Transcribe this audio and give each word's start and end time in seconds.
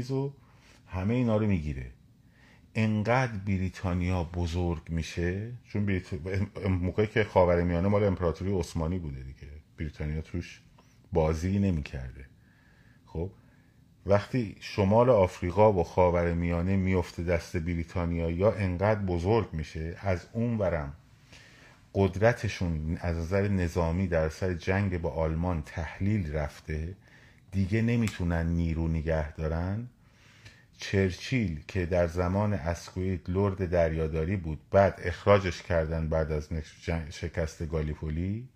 کنیز 0.00 0.10
و 0.10 0.32
همه 0.86 1.14
اینا 1.14 1.36
رو 1.36 1.46
می‌گیره. 1.46 1.86
انقدر 2.74 3.32
بریتانیا 3.32 4.24
بزرگ 4.24 4.90
میشه 4.90 5.52
چون 5.64 5.86
بریت... 5.86 6.06
موقعی 6.68 7.06
که 7.06 7.24
خاورمیانه 7.24 7.88
مال 7.88 8.04
امپراتوری 8.04 8.58
عثمانی 8.58 8.98
بوده 8.98 9.22
دیگه. 9.22 9.48
بریتانیا 9.78 10.20
توش 10.20 10.60
بازی 11.12 11.58
نمی‌کرده. 11.58 12.26
خب؟ 13.06 13.30
وقتی 14.06 14.56
شمال 14.60 15.10
آفریقا 15.10 15.72
و 15.72 15.84
خاور 15.84 16.34
میانه 16.34 16.76
میفته 16.76 17.22
دست 17.22 17.56
بریتانیا 17.56 18.30
یا 18.30 18.52
انقدر 18.52 19.00
بزرگ 19.00 19.48
میشه 19.52 19.96
از 20.00 20.26
اون 20.32 20.58
ورم 20.58 20.92
قدرتشون 21.94 22.98
از 23.00 23.16
نظر 23.16 23.48
نظامی 23.48 24.06
در 24.06 24.28
سر 24.28 24.54
جنگ 24.54 25.00
با 25.00 25.10
آلمان 25.10 25.62
تحلیل 25.62 26.32
رفته. 26.32 26.96
دیگه 27.52 27.82
نمی‌تونن 27.82 28.46
نیرو 28.46 28.88
نگه 28.88 29.32
دارن. 29.32 29.86
چرچیل 30.78 31.64
که 31.68 31.86
در 31.86 32.06
زمان 32.06 32.52
اسکویت 32.52 33.30
لرد 33.30 33.70
دریاداری 33.70 34.36
بود 34.36 34.58
بعد 34.70 35.00
اخراجش 35.04 35.62
کردن 35.62 36.08
بعد 36.08 36.32
از 36.32 36.48
شکست 37.10 37.68
گالیپولی 37.68 38.48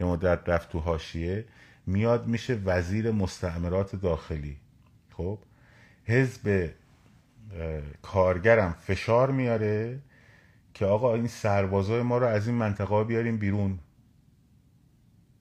یه 0.00 0.06
مدت 0.06 0.48
رفت 0.48 0.72
تو 0.72 0.78
هاشیه 0.78 1.44
میاد 1.86 2.26
میشه 2.26 2.54
وزیر 2.54 3.10
مستعمرات 3.10 3.96
داخلی. 3.96 4.56
خب 5.10 5.38
حزب 6.04 6.70
کارگرم 8.02 8.72
فشار 8.72 9.30
میاره 9.30 9.98
که 10.74 10.86
آقا 10.86 11.14
این 11.14 11.26
سربازای 11.26 12.02
ما 12.02 12.18
رو 12.18 12.26
از 12.26 12.46
این 12.46 12.56
منطقه 12.56 13.04
بیاریم 13.04 13.36
بیرون. 13.36 13.78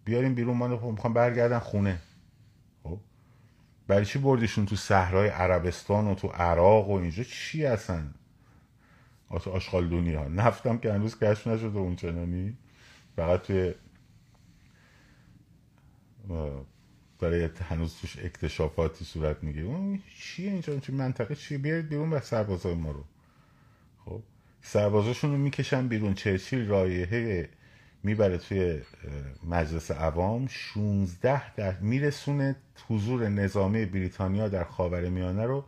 بیاریم 0.05 0.35
بیرون 0.35 0.57
ما 0.57 0.67
می‌خوام 0.67 1.13
برگردن 1.13 1.59
خونه. 1.59 1.99
برای 3.89 4.05
چی 4.05 4.19
بردیشون 4.19 4.65
تو 4.65 4.75
صحرای 4.75 5.29
عربستان 5.29 6.07
و 6.07 6.15
تو 6.15 6.27
عراق 6.27 6.89
و 6.89 6.93
اینجا؟ 6.93 7.23
چی 7.23 7.65
هستن 7.65 8.13
آشغال 9.29 9.89
دنیا. 9.89 10.27
نفتم 10.27 10.77
که 10.77 10.93
هنوز 10.93 11.19
کشف 11.19 11.47
نشده 11.47 11.79
اون 11.79 11.95
چنانی 11.95 12.57
فقط 13.15 13.41
توی 13.41 13.73
برای 17.19 17.49
هنوز 17.69 17.95
توش 18.01 18.17
اکتشافاتی 18.19 19.05
صورت 19.05 19.43
میگه 19.43 19.61
اون 19.61 20.01
چیه 20.19 20.51
اینجا؟ 20.51 20.79
چه 20.79 20.93
منطقه 20.93 21.35
چیه؟ 21.35 21.57
بیارید 21.57 21.89
بیرون 21.89 22.09
به 22.09 22.19
سربازای 22.19 22.75
ما 22.75 22.91
رو. 22.91 23.03
خب؟ 24.05 24.21
سربازاشون 24.61 25.31
رو 25.31 25.37
می‌کشن 25.37 25.87
بیرون. 25.87 26.13
چرچیل 26.13 26.67
رایحه 26.67 27.49
می‌بره 28.03 28.37
توی 28.37 28.81
مجلس 29.43 29.91
عوام 29.91 30.47
16 30.47 31.55
در 31.55 31.79
میرسونه 31.79 32.55
حضور 32.87 33.29
نظامی 33.29 33.85
بریتانیا 33.85 34.47
در 34.47 34.63
خاور 34.63 35.09
میانه 35.09 35.45
رو 35.45 35.65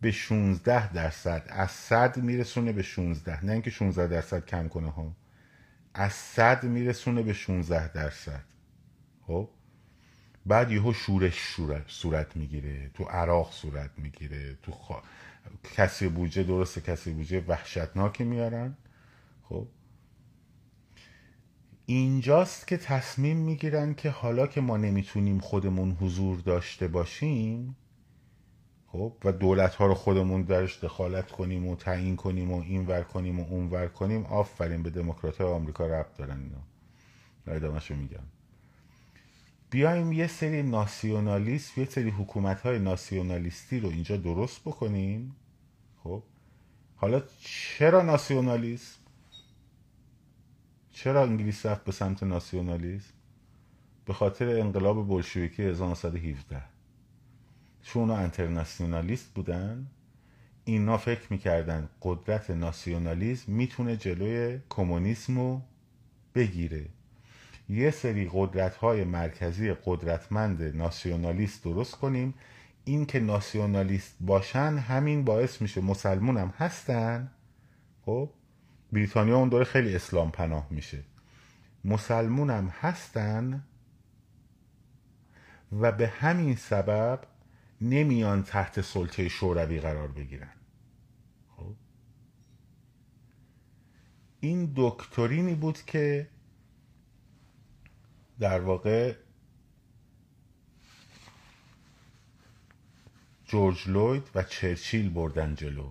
به 0.00 0.10
16 0.10 0.92
درصد. 0.92 1.46
از 1.48 1.70
صد 1.70 2.16
میرسونه 2.16 2.72
به 2.72 2.82
16 2.82 3.44
نه 3.44 3.52
اینکه 3.52 3.70
16 3.70 4.06
درصد 4.06 4.46
کم 4.46 4.68
کنه 4.68 4.90
ها 4.90 5.16
از 5.94 6.12
صد 6.12 6.64
میرسونه 6.64 7.22
به 7.22 7.32
16 7.32 7.92
درصد. 7.92 8.44
خب؟ 9.26 9.48
بعد 10.46 10.70
یهو 10.70 10.92
شورش 10.92 11.34
صورت, 11.88 12.36
می‌گیره. 12.36 12.90
تو 12.94 13.04
عراق 13.04 13.52
صورت 13.52 13.90
می‌گیره. 13.96 14.58
تو 14.62 14.72
خوا... 14.72 15.02
کسی 15.76 16.08
بودجه 16.08 16.42
درسته 16.42 16.80
کسی 16.80 17.10
بودجه 17.10 17.44
وحشتناکی 17.48 18.24
میارن. 18.24 18.76
خب؟ 19.42 19.66
اینجاست 21.86 22.66
که 22.66 22.76
تصمیم 22.76 23.36
می‌گیرن 23.36 23.94
که 23.94 24.10
حالا 24.10 24.46
که 24.46 24.60
ما 24.60 24.76
نمی‌تونیم 24.76 25.38
خودمون 25.38 25.92
حضور 26.00 26.40
داشته 26.40 26.88
باشیم 26.88 27.76
خب 28.86 29.12
و 29.24 29.32
دولت 29.32 29.74
ها 29.74 29.86
رو 29.86 29.94
خودمون 29.94 30.42
درش 30.42 30.84
دخالت 30.84 31.30
کنیم 31.30 31.66
و 31.66 31.76
تعیین 31.76 32.16
کنیم 32.16 32.52
و 32.52 32.62
این 32.62 32.86
ور 32.86 33.02
کنیم 33.02 33.40
و 33.40 33.46
اون 33.50 33.70
ور 33.70 33.88
کنیم 33.88 34.26
آفرین 34.26 34.82
به 34.82 34.90
دموکرات 34.90 35.40
آمریکا 35.40 35.86
ربط 35.86 36.16
دارن 36.16 36.40
اینا. 36.40 37.56
ادامهشو 37.56 37.94
میگم. 37.94 38.24
بیایم 39.70 40.12
یه 40.12 40.26
سری 40.26 40.62
ناسیونالیست 40.62 41.78
یه 41.78 41.84
سری 41.84 42.10
حکومت 42.10 42.60
های 42.60 42.78
ناسیونالیستی 42.78 43.80
رو 43.80 43.88
اینجا 43.88 44.16
درست 44.16 44.60
بکنیم. 44.60 45.36
خب 46.04 46.22
حالا 46.96 47.22
چرا 47.40 48.02
ناسیونالیسم 48.02 48.98
چرا 50.94 51.22
انگلیس 51.22 51.66
رفت 51.66 51.84
به 51.84 51.92
سمت 51.92 52.22
ناسیونالیسم؟ 52.22 53.12
به 54.04 54.12
خاطر 54.12 54.60
انقلاب 54.60 55.08
بلشویکی 55.08 55.62
1917 55.62 56.62
چون 57.82 58.02
اونا 58.02 58.16
انترناسیونالیست 58.16 59.34
بودن 59.34 59.86
اینا 60.64 60.96
فکر 60.96 61.26
می‌کردن 61.30 61.88
قدرت 62.02 62.50
ناسیونالیسم 62.50 63.52
می‌تونه 63.52 63.96
جلوی 63.96 64.60
کمونیسم 64.68 65.38
رو 65.38 65.60
بگیره. 66.34 66.86
یه 67.68 67.90
سری 67.90 68.30
قدرت 68.32 68.76
های 68.76 69.04
مرکزی 69.04 69.74
قدرتمند 69.84 70.62
ناسیونالیست 70.62 71.64
درست 71.64 71.94
کنیم. 71.94 72.34
این 72.84 73.06
که 73.06 73.20
ناسیونالیست 73.20 74.16
باشن 74.20 74.78
همین 74.78 75.24
باعث 75.24 75.62
میشه 75.62 75.80
مسلمون 75.80 76.36
هم 76.36 76.54
هستن. 76.58 77.30
خب؟ 78.06 78.30
بریتانیا 78.94 79.36
اون 79.36 79.48
دوره 79.48 79.64
خیلی 79.64 79.96
اسلام 79.96 80.30
پناه 80.30 80.66
میشه. 80.70 81.04
مسلمون 81.84 82.50
هم 82.50 82.68
هستن 82.68 83.64
و 85.72 85.92
به 85.92 86.08
همین 86.08 86.56
سبب 86.56 87.20
نمیان 87.80 88.42
تحت 88.42 88.80
سلطه 88.80 89.28
شوروی 89.28 89.80
قرار 89.80 90.08
بگیرن. 90.08 90.52
خب؟ 91.56 91.74
این 94.40 94.72
دکترینی 94.76 95.54
بود 95.54 95.82
که 95.82 96.28
در 98.38 98.60
واقع 98.60 99.14
جورج 103.46 103.88
لوید 103.88 104.30
و 104.34 104.42
چرچیل 104.42 105.10
بردن 105.10 105.54
جلو. 105.54 105.90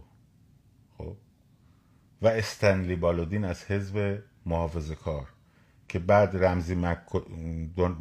و 2.23 2.27
استنلی 2.27 2.95
بالودین 2.95 3.45
از 3.45 3.63
حزب 3.63 4.23
محافظه 4.45 4.95
کار 4.95 5.27
که 5.87 5.99
بعد 5.99 6.43
رمزی 6.43 6.75
مک... 6.75 6.99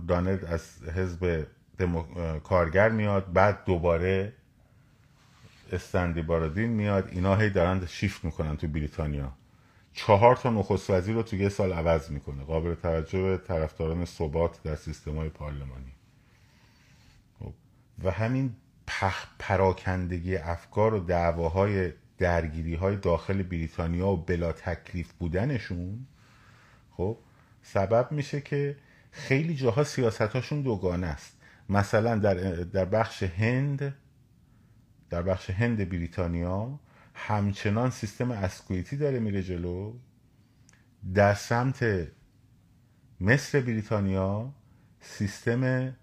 دانر 0.09 0.39
از 0.47 0.83
حزب 0.83 1.47
دمو... 1.79 2.03
کارگر 2.39 2.89
میاد 2.89 3.33
بعد 3.33 3.65
دوباره 3.65 4.33
استنلی 5.73 6.23
بالودین 6.23 6.71
میاد. 6.71 7.09
اینا 7.13 7.37
هی 7.37 7.51
دارن 7.51 7.87
شیفت 7.87 8.25
می‌کنن 8.25 8.57
تو 8.57 8.69
بریتانیا. 8.69 9.33
چهار 9.93 10.37
تا 10.37 10.51
نخست 10.51 10.91
وزیر 10.91 11.15
رو 11.15 11.23
تو 11.23 11.37
یه 11.37 11.49
سال 11.49 11.73
عوض 11.73 12.11
می‌کنه. 12.11 12.45
قابل 12.45 12.75
توجه 12.75 13.23
به 13.23 13.37
طرفداران 13.37 14.05
ثبات 14.05 14.63
در 14.63 14.77
سیستم 14.77 15.17
های 15.17 15.29
پارلمانی. 15.29 15.93
خب. 17.39 17.53
و 18.05 18.11
همین 18.11 18.57
پخ 18.87 19.27
پراکندگی 19.39 20.37
افکار 20.37 20.95
و 20.95 20.99
دعواهای 20.99 21.93
درگیری 22.19 22.75
های 22.75 22.97
داخل 22.97 23.43
بریتانیا 23.43 24.09
و 24.09 24.17
بلا 24.17 24.53
تکلیف 24.53 25.13
بودنشون 25.13 26.07
خب 26.91 27.19
سبب 27.63 28.13
میشه 28.13 28.41
که 28.41 28.77
خیلی 29.11 29.55
جاها 29.55 29.85
سیاستاشون 29.85 30.63
دوگانه 30.63 31.07
است. 31.07 31.37
مثلا 31.69 32.19
در, 32.19 32.35
در 32.65 32.85
بخش 32.85 33.23
هند 33.23 33.95
در 35.11 35.23
بخش 35.23 35.51
هند 35.51 35.89
بریتانیا 35.89 36.81
همچنان 37.15 37.91
سیستم 37.91 38.31
اسکویتی 38.31 38.97
داره 38.97 39.19
میره 39.19 39.43
جلو. 39.43 39.95
در 41.15 41.35
سمت 41.35 42.09
مصر 43.21 43.61
بریتانیا 43.61 44.55
سیستم 45.01 45.95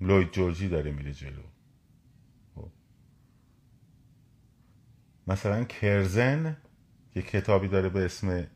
لوید 0.00 0.30
جورجی 0.30 0.68
داره 0.68 0.92
میره 0.92 1.12
جلو. 1.12 1.42
مثلا 5.28 5.64
کرزن 5.64 6.56
یه 7.14 7.22
کتابی 7.22 7.68
داره 7.68 7.88
به 7.88 8.04
اسم 8.04 8.46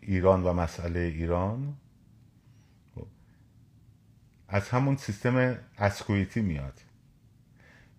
ایران 0.00 0.42
و 0.44 0.52
مسئله 0.52 1.00
ایران. 1.00 1.74
خب. 2.94 3.06
از 4.48 4.68
همون 4.68 4.96
سیستم 4.96 5.58
اسکویتی 5.78 6.40
میاد. 6.40 6.80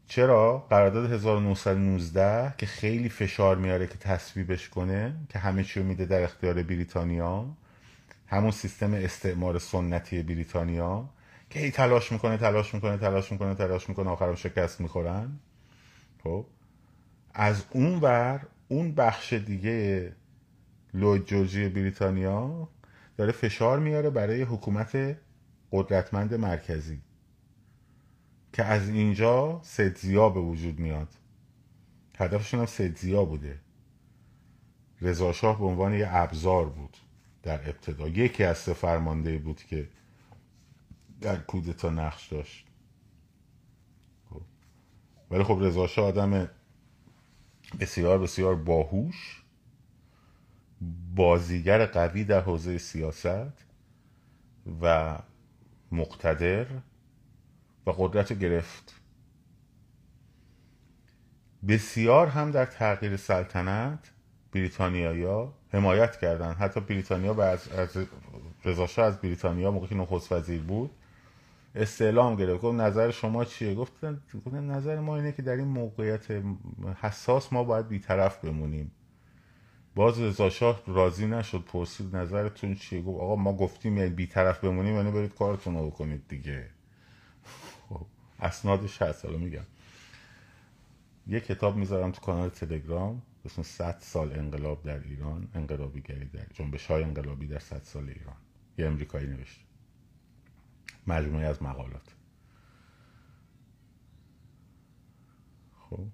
چرا؟ 0.07 0.67
قرارداد 0.69 1.11
1919 1.11 2.53
که 2.57 2.65
خیلی 2.65 3.09
فشار 3.09 3.57
میاره 3.57 3.87
که 3.87 3.97
تصویبش 3.97 4.69
کنه 4.69 5.15
که 5.29 5.39
همه 5.39 5.63
چی 5.63 5.79
رو 5.79 5.85
میده 5.85 6.05
در 6.05 6.23
اختیار 6.23 6.63
بریتانیا. 6.63 7.45
همون 8.27 8.51
سیستم 8.51 8.93
استعمار 8.93 9.59
سنتی 9.59 10.23
بریتانیا 10.23 11.09
که 11.49 11.59
هی 11.59 11.71
تلاش 11.71 12.11
می‌کنه 12.11 12.37
تلاش 12.37 12.73
می‌کنه 12.73 12.97
تلاش 12.97 13.31
می‌کنه 13.31 13.55
تلاش 13.55 13.89
می‌کنه 13.89 14.09
آخرم 14.09 14.35
شکست 14.35 14.81
می‌خورن. 14.81 15.39
خب. 16.23 16.45
از 17.33 17.63
اون 17.71 17.99
ور 17.99 18.47
اون 18.67 18.91
بخش 18.95 19.33
دیگه 19.33 20.11
لوید 20.93 21.25
جورجی 21.25 21.69
بریتانیا 21.69 22.69
داره 23.17 23.31
فشار 23.31 23.79
میاره 23.79 24.09
برای 24.09 24.41
حکومت 24.41 25.17
قدرتمند 25.71 26.33
مرکزی 26.33 27.01
که 28.53 28.63
از 28.63 28.89
اینجا 28.89 29.59
سدزیا 29.63 30.29
به 30.29 30.39
وجود 30.39 30.79
میاد. 30.79 31.07
هدفشون 32.17 32.59
هم 32.59 32.65
سدزیا 32.65 33.25
بوده. 33.25 33.59
رضاشاه 35.01 35.59
به 35.59 35.65
عنوان 35.65 35.93
یه 35.93 36.07
ابزار 36.09 36.65
بود 36.65 36.97
در 37.43 37.69
ابتدا. 37.69 38.07
یکی 38.07 38.43
از 38.43 38.57
سه 38.57 38.73
فرمانده 38.73 39.37
بود 39.37 39.63
که 39.63 39.89
در 41.21 41.35
کودتا 41.35 41.89
نقش 41.89 42.27
داشت. 42.27 42.65
خب. 44.29 44.41
ولی 45.31 45.43
خب 45.43 45.57
رضاشاه 45.61 46.05
آدم 46.05 46.49
بسیار 47.79 48.19
بسیار 48.19 48.55
باهوش 48.55 49.43
بازیگر 51.15 51.85
قوی 51.85 52.23
در 52.23 52.41
حوزه 52.41 52.77
سیاست 52.77 53.65
و 54.81 55.17
مقتدر 55.91 56.65
و 57.85 57.91
قدرت 57.91 58.33
گرفت. 58.33 59.01
بسیار 61.67 62.27
هم 62.27 62.51
در 62.51 62.65
تغییر 62.65 63.17
سلطنت 63.17 64.11
بریتانیایا 64.51 65.53
حمایت 65.73 66.17
کردن 66.17 66.53
حتی 66.53 66.79
بریتانیا 66.79 67.43
از 67.43 67.69
رضاشاه 68.65 69.05
از 69.05 69.21
بریتانیا 69.21 69.71
موقعی 69.71 69.89
که 69.89 69.95
نخست 69.95 70.31
وزیر 70.31 70.61
بود 70.61 70.91
استعلام 71.75 72.35
گرفت. 72.35 72.61
گفت 72.61 72.75
نظر 72.75 73.11
شما 73.11 73.45
چیه؟ 73.45 73.75
گفتن 73.75 74.21
نظر 74.53 74.99
ما 74.99 75.15
اینه 75.15 75.31
که 75.31 75.41
در 75.41 75.55
این 75.55 75.67
موقعیت 75.67 76.43
حساس 77.01 77.53
ما 77.53 77.63
باید 77.63 77.87
بیطرف 77.87 78.45
بمونیم. 78.45 78.91
باز 79.95 80.21
رضاشاه 80.21 80.83
راضی 80.87 81.27
نشد 81.27 81.63
پرسید 81.63 82.15
نظرتون 82.15 82.75
چیه؟ 82.75 83.01
گفت 83.01 83.21
آقا 83.21 83.35
ما 83.35 83.53
گفتیم 83.53 83.97
یعنی 83.97 84.09
بیطرف 84.09 84.59
بمونیم 84.59 84.95
یعنی 84.95 85.11
برید 85.11 85.35
کارتون 85.35 85.75
رو 85.75 85.87
بکنید 85.87 86.27
دیگه. 86.27 86.69
خب 87.89 88.05
اسنادش 88.39 89.01
هست 89.01 89.25
حالا 89.25 89.37
میگم. 89.37 89.65
یه 91.27 91.39
کتاب 91.39 91.75
می‌ذارم 91.75 92.11
تو 92.11 92.21
کانال 92.21 92.49
تلگرام 92.49 93.21
اسم 93.45 93.61
100 93.61 93.97
سال 93.99 94.39
انقلاب 94.39 94.83
در 94.83 94.99
ایران 94.99 95.47
انقلابیگری 95.55 96.25
در 96.25 96.45
جنبش 96.53 96.85
های 96.85 97.03
انقلابی 97.03 97.47
در 97.47 97.59
100 97.59 97.81
سال 97.83 98.09
ایران. 98.09 98.35
یه 98.77 98.85
امریکایی 98.85 99.27
نوشته. 99.27 99.72
مجموعه 101.07 101.45
از 101.45 101.63
مقالات. 101.63 102.15
خب. 105.79 106.07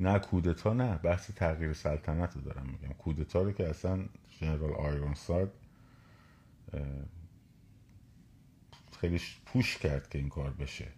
نه 0.00 0.18
کودتا 0.18 0.72
نه. 0.72 0.98
بحث 0.98 1.30
تغییر 1.30 1.72
سلطنت 1.72 2.36
رو 2.36 2.40
دارم 2.40 2.66
میگم. 2.66 2.92
کودتا 2.94 3.42
رو 3.42 3.52
که 3.52 3.68
اصلا 3.68 4.08
جنرال 4.40 4.72
آیرونساد 4.72 5.52
خیلی 9.00 9.20
پوش 9.46 9.76
کرد 9.78 10.08
که 10.08 10.18
این 10.18 10.28
کار 10.28 10.50
بشه. 10.50 10.88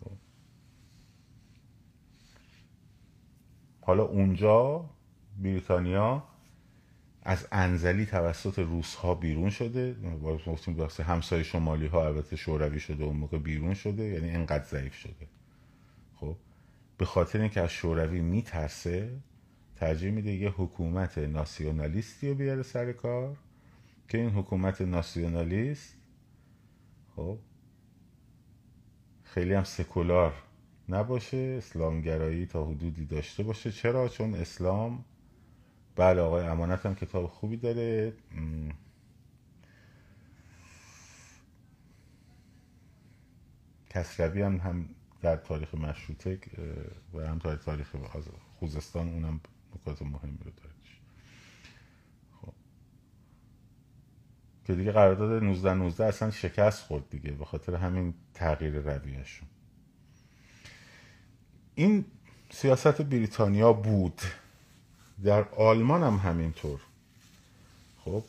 خب. 0.00 0.16
حالا 3.80 4.04
اونجا 4.04 4.90
بریتانیا 5.38 6.35
از 7.28 7.46
انزلی 7.52 8.06
توسط 8.06 8.58
روس 8.58 8.94
ها 8.94 9.14
بیرون 9.14 9.50
شده. 9.50 9.96
گفتیم 10.46 10.74
بحث 10.74 11.00
همسایه 11.00 11.42
شمالی 11.42 11.86
ها 11.86 12.06
البته 12.06 12.36
شوروی 12.36 12.80
شده 12.80 13.04
اون 13.04 13.16
موقع 13.16 13.38
بیرون 13.38 13.74
شده 13.74 14.02
یعنی 14.02 14.30
انقدر 14.30 14.64
ضعیف 14.64 14.94
شده. 14.94 15.26
خب 16.14 16.36
به 16.98 17.04
خاطر 17.04 17.40
اینکه 17.40 17.60
از 17.60 17.70
شوروی 17.70 18.20
میترسه 18.20 19.10
ترجیح 19.76 20.10
میده 20.10 20.32
یه 20.32 20.50
حکومت 20.50 21.18
ناسیونالیستی 21.18 22.28
رو 22.28 22.34
بیاره 22.34 22.62
سر 22.62 22.92
کار. 22.92 23.36
که 24.08 24.18
این 24.18 24.30
حکومت 24.30 24.80
ناسیونالیست 24.80 25.96
خب 27.16 27.38
خیلی 29.22 29.54
هم 29.54 29.64
سکولار 29.64 30.34
نباشه 30.88 31.54
اسلامگرایی 31.58 32.46
تا 32.46 32.64
حدودی 32.66 33.04
داشته 33.04 33.42
باشه. 33.42 33.72
چرا؟ 33.72 34.08
چون 34.08 34.34
اسلام 34.34 35.04
بله 35.96 36.20
آقای 36.20 36.46
امانت 36.46 36.86
هم 36.86 36.94
کتاب 36.94 37.26
خوبی 37.26 37.56
داره. 37.56 38.12
کسروی 43.90 44.42
هم 44.42 44.56
هم 44.56 44.88
در 45.22 45.36
تاریخ 45.36 45.74
مشروطه 45.74 46.40
و 47.14 47.20
هم 47.20 47.38
تاریخ 47.38 47.64
تاریخ 47.64 47.96
خوزستان 48.58 49.08
اونم 49.08 49.40
نکات 49.74 50.02
مهمی 50.02 50.38
رو 50.44 50.50
داره. 50.50 50.74
خب. 52.40 52.52
که 54.64 54.74
دیگه 54.74 54.92
قرارداد 54.92 55.42
19 55.42 55.74
19 55.74 56.04
اصلا 56.04 56.30
شکست 56.30 56.82
خورد 56.82 57.10
دیگه 57.10 57.30
به 57.30 57.44
خاطر 57.44 57.74
همین 57.74 58.14
تغییر 58.34 58.78
رویهشون. 58.78 59.48
این 61.74 62.04
سیاست 62.50 63.02
بریتانیا 63.02 63.72
بود. 63.72 64.20
در 65.24 65.48
آلمان 65.48 66.02
هم 66.02 66.16
همینطور. 66.16 66.80
خب 68.04 68.22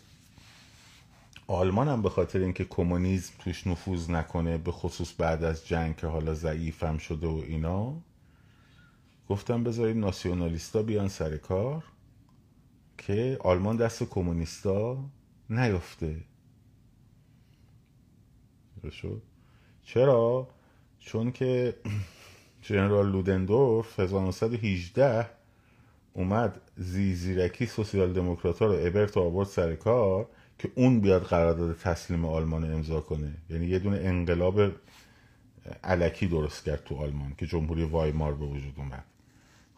آلمان 1.48 1.88
هم 1.88 2.02
به 2.02 2.10
خاطر 2.10 2.40
اینکه 2.40 2.66
کمونیسم 2.66 3.34
توش 3.40 3.68
نفوذ 3.68 4.10
نکنه 4.10 4.58
به 4.58 4.72
خصوص 4.72 5.14
بعد 5.18 5.44
از 5.44 5.68
جنگ 5.68 5.96
که 5.96 6.08
حالا 6.08 6.34
ضعیفم 6.34 6.98
شده 6.98 7.28
و 7.28 7.44
اینا 7.48 7.94
گفتم 9.30 9.64
بذارید 9.64 9.98
ناسیونالیستا 9.98 10.82
بیان 10.82 11.08
سر 11.08 11.38
کار 11.38 11.84
که 12.98 13.38
آلمان 13.42 13.76
دست 13.76 14.04
کمونیستا 14.04 14.98
نیفته 15.50 16.16
شد؟ 18.92 19.22
چرا؟ 19.84 20.48
چون 21.00 21.32
که 21.32 21.76
جنرال 22.62 23.12
لودندورف 23.12 24.00
1918 24.00 25.30
اومد 26.14 26.62
زی 26.78 27.14
زیرکی 27.14 27.66
سوسیال 27.66 28.14
دموکرات 28.14 28.62
رو 28.62 28.72
ابرت 28.72 29.18
آورد 29.18 29.48
سر 29.48 29.76
کار 29.76 30.30
که 30.60 30.72
اون 30.76 31.00
بیاد 31.00 31.24
قرارداد 31.24 31.78
تسلیم 31.78 32.26
آلمان 32.26 32.74
امضا 32.74 33.02
کنه. 33.02 33.34
یعنی 33.50 33.66
یه 33.66 33.80
دونه 33.80 33.98
انقلاب 33.98 34.72
علکی 35.84 36.28
درست 36.28 36.66
کرد 36.66 36.84
تو 36.84 36.96
آلمان 36.96 37.36
که 37.38 37.48
جمهوری 37.48 37.84
وایمار 37.84 38.34
به 38.34 38.46
وجود 38.46 38.74
اومد. 38.78 39.06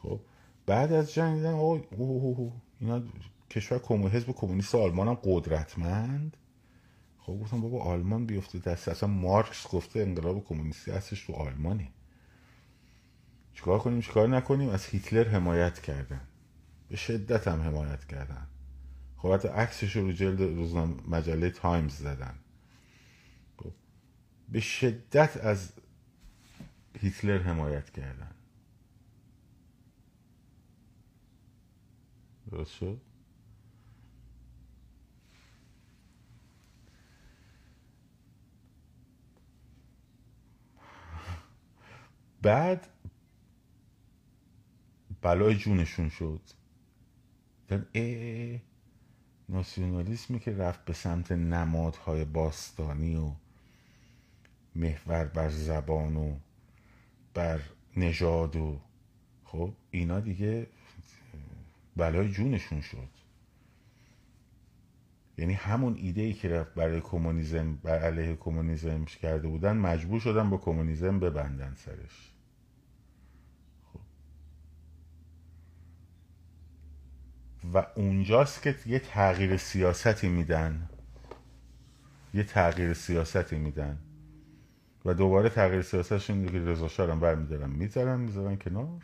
خب 0.03 0.19
بعد 0.65 0.93
از 0.93 1.13
جنگ 1.13 1.35
دیدن 1.35 1.53
اوه 1.53 1.81
اوه 1.97 2.51
اینا 2.79 3.01
کشور 3.49 3.79
کمون 3.79 4.11
حزب 4.11 4.31
کمونیست 4.31 4.75
آلمان 4.75 5.07
هم 5.07 5.17
قدرتمند. 5.23 6.37
خب 7.19 7.39
گفتم 7.39 7.61
بابا 7.61 7.79
آلمان 7.81 8.25
بیفته 8.25 8.59
دست 8.59 8.87
اصلا 8.87 9.09
مارکس 9.09 9.67
گفته 9.67 9.99
انقلاب 9.99 10.45
کمونیستی 10.45 10.91
هستش 10.91 11.25
تو 11.25 11.33
آلمانی. 11.33 11.89
چیکار 13.53 13.79
کنیم؟ 13.79 14.01
چیکار 14.01 14.27
نکنیم؟ 14.27 14.69
از 14.69 14.85
هیتلر 14.85 15.27
حمایت 15.27 15.79
کردن. 15.79 16.21
به 16.89 16.95
شدت 16.95 17.47
هم 17.47 17.61
حمایت 17.61 18.05
کردن. 18.05 18.47
خب 19.17 19.47
عکسش 19.47 19.95
رو 19.95 20.11
جلد 20.11 20.41
روزنامه 20.41 20.95
مجله 21.07 21.49
تایمز 21.49 21.93
زدن. 21.93 22.39
خب 23.57 23.73
به 24.49 24.59
شدت 24.59 25.37
از 25.37 25.73
هیتلر 26.99 27.41
حمایت 27.41 27.89
کردن. 27.89 28.31
درست 32.51 32.83
بعد 42.41 42.87
بلای 45.21 45.55
جونشون 45.55 46.09
شد. 46.09 46.41
ای 47.91 48.59
ناسیونالیسمی 49.49 50.39
که 50.39 50.51
رفت 50.51 50.85
به 50.85 50.93
سمت 50.93 51.31
نمادهای 51.31 52.25
باستانی 52.25 53.15
و 53.15 53.31
محور 54.75 55.25
بر 55.25 55.49
زبان 55.49 56.15
و 56.15 56.35
بر 57.33 57.59
نژاد 57.97 58.55
و 58.55 58.79
خب 59.43 59.73
اینا 59.91 60.19
دیگه 60.19 60.67
بلای 61.95 62.29
جونشون 62.29 62.81
شد. 62.81 63.09
یعنی 65.37 65.53
همون 65.53 65.95
ایده 65.97 66.21
ای 66.21 66.33
که 66.33 66.49
رفت 66.49 66.73
برای 66.73 67.01
کمونیسم 67.01 67.75
بر 67.75 67.99
علیه 67.99 68.35
کمونیسم 68.35 69.05
کرده 69.05 69.47
بودن 69.47 69.77
مجبور 69.77 70.19
شدن 70.19 70.49
با 70.49 70.57
کمونیسم 70.57 71.19
ببندن 71.19 71.73
سرش. 71.75 72.28
و 77.73 77.85
اونجاست 77.95 78.61
که 78.61 78.75
یه 78.85 78.99
تغییر 78.99 79.57
سیاستی 79.57 80.29
میدن. 80.29 80.89
یه 82.33 82.43
تغییر 82.43 82.93
سیاستی 82.93 83.57
میدن. 83.57 83.99
و 85.05 85.13
دوباره 85.13 85.49
تغییر 85.49 85.81
سیاستشون 85.81 86.41
دیگه 86.41 86.65
رضا 86.65 86.87
شارم 86.87 87.19
برمیدارن. 87.19 87.69
می‌ذارن 87.69 88.19
می‌ذارن 88.19 88.57
کنار. 88.57 89.03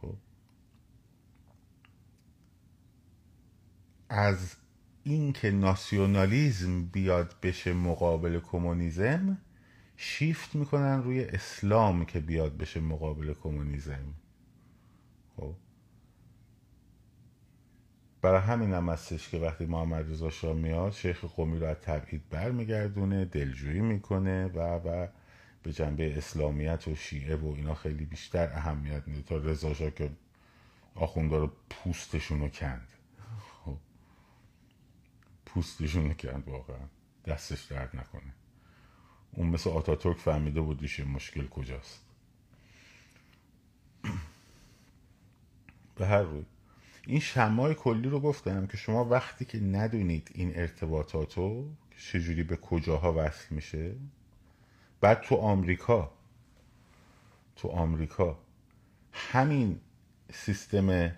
خب. 0.00 0.14
از 4.08 4.56
اینکه 5.04 5.50
ناسیونالیزم 5.50 6.84
بیاد 6.86 7.34
بشه 7.42 7.72
مقابل 7.72 8.40
کمونیسم 8.40 9.38
شیفت 9.96 10.54
می‌کنن 10.54 11.02
روی 11.02 11.24
اسلام 11.24 12.04
که 12.04 12.20
بیاد 12.20 12.56
بشه 12.56 12.80
مقابل 12.80 13.34
کمونیسم 13.34 14.14
خب. 15.36 15.54
برای 18.26 18.40
همین 18.40 18.74
هم 18.74 18.88
هستش 18.88 19.28
که 19.28 19.38
وقتی 19.38 19.66
محمد 19.66 20.10
رضا 20.10 20.30
شاه 20.30 20.52
میاد 20.52 20.92
شیخ 20.92 21.24
قومی 21.24 21.58
رو 21.58 21.66
از 21.66 21.76
تبعید 21.76 22.28
برمیگردونه 22.30 23.24
دلجویی 23.24 23.80
می‌کنه 23.80 24.46
و 24.46 24.60
و 24.60 25.08
به 25.62 25.72
جنبه 25.72 26.18
اسلامیت 26.18 26.88
و 26.88 26.94
شیعه 26.94 27.36
و 27.36 27.46
اینا 27.46 27.74
خیلی 27.74 28.04
بیشتر 28.04 28.52
اهمیت 28.52 29.08
میده 29.08 29.22
تا 29.22 29.36
رضا 29.36 29.74
شاه 29.74 29.90
که 29.90 30.10
آخونده 30.94 31.36
رو 31.36 31.52
پوستشون 31.70 32.40
رو 32.40 32.48
کند. 32.48 32.88
خب. 33.64 33.76
پوستشون 35.46 36.08
رو 36.08 36.14
کند 36.14 36.48
واقعا. 36.48 36.88
دستش 37.26 37.64
درد 37.64 37.96
نکنه. 37.96 38.34
اون 39.32 39.46
مثل 39.46 39.70
آتاتورک 39.70 40.18
فهمیده 40.18 40.60
بودیش 40.60 41.00
مشکل 41.00 41.48
کجاست. 41.48 42.00
به 45.96 46.06
هر 46.06 46.22
روی. 46.22 46.44
این 47.06 47.20
شمای 47.20 47.74
کلی 47.74 48.08
رو 48.08 48.20
گفتم 48.20 48.66
که 48.66 48.76
شما 48.76 49.04
وقتی 49.04 49.44
که 49.44 49.60
ندونید 49.60 50.30
این 50.34 50.56
ارتباطات 50.56 51.34
رو 51.34 51.70
چجوری 51.98 52.42
به 52.42 52.56
کجاها 52.56 53.14
وصل 53.16 53.54
میشه 53.54 53.92
بعد 55.00 55.20
تو 55.20 55.36
آمریکا 55.36 56.12
تو 57.56 57.68
آمریکا 57.68 58.38
همین 59.12 59.80
سیستم 60.32 61.16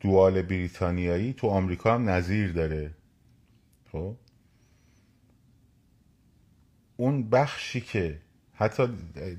دوال 0.00 0.42
بریتانیایی 0.42 1.32
تو 1.32 1.48
آمریکا 1.48 1.94
هم 1.94 2.08
نظیر 2.10 2.52
داره. 2.52 2.94
خب؟ 3.92 4.16
اون 6.96 7.30
بخشی 7.30 7.80
که 7.80 8.21
حتی 8.62 8.88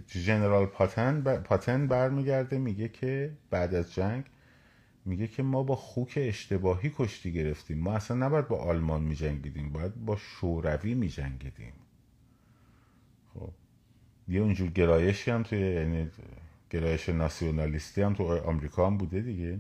جنرال 0.07 0.65
پاتن 0.65 1.41
پاتن 1.41 1.87
برمیگرده 1.87 2.57
میگه 2.57 2.87
که 2.89 3.31
بعد 3.49 3.75
از 3.75 3.93
جنگ 3.93 4.25
میگه 5.05 5.27
که 5.27 5.43
ما 5.43 5.63
با 5.63 5.75
خوک 5.75 6.13
اشتباهی 6.17 6.93
کشتی 6.97 7.33
گرفتیم. 7.33 7.79
ما 7.79 7.93
اصلا 7.93 8.17
نباید 8.17 8.47
با 8.47 8.57
آلمان 8.57 9.03
میجنگیدیم 9.03 9.69
باید 9.69 10.05
با 10.05 10.15
شوروی 10.15 10.93
میجنگیدیم. 10.93 11.73
خب 13.33 13.51
یه 14.27 14.41
اونجور 14.41 14.69
گرایشی 14.69 15.31
هم 15.31 15.43
توی 15.43 15.59
یعنی 15.59 16.11
گرایش 16.69 17.09
ناسیونالیستی 17.09 18.01
هم 18.01 18.13
تو 18.13 18.23
آمریکا 18.23 18.87
هم 18.87 18.97
بوده 18.97 19.21
دیگه. 19.21 19.59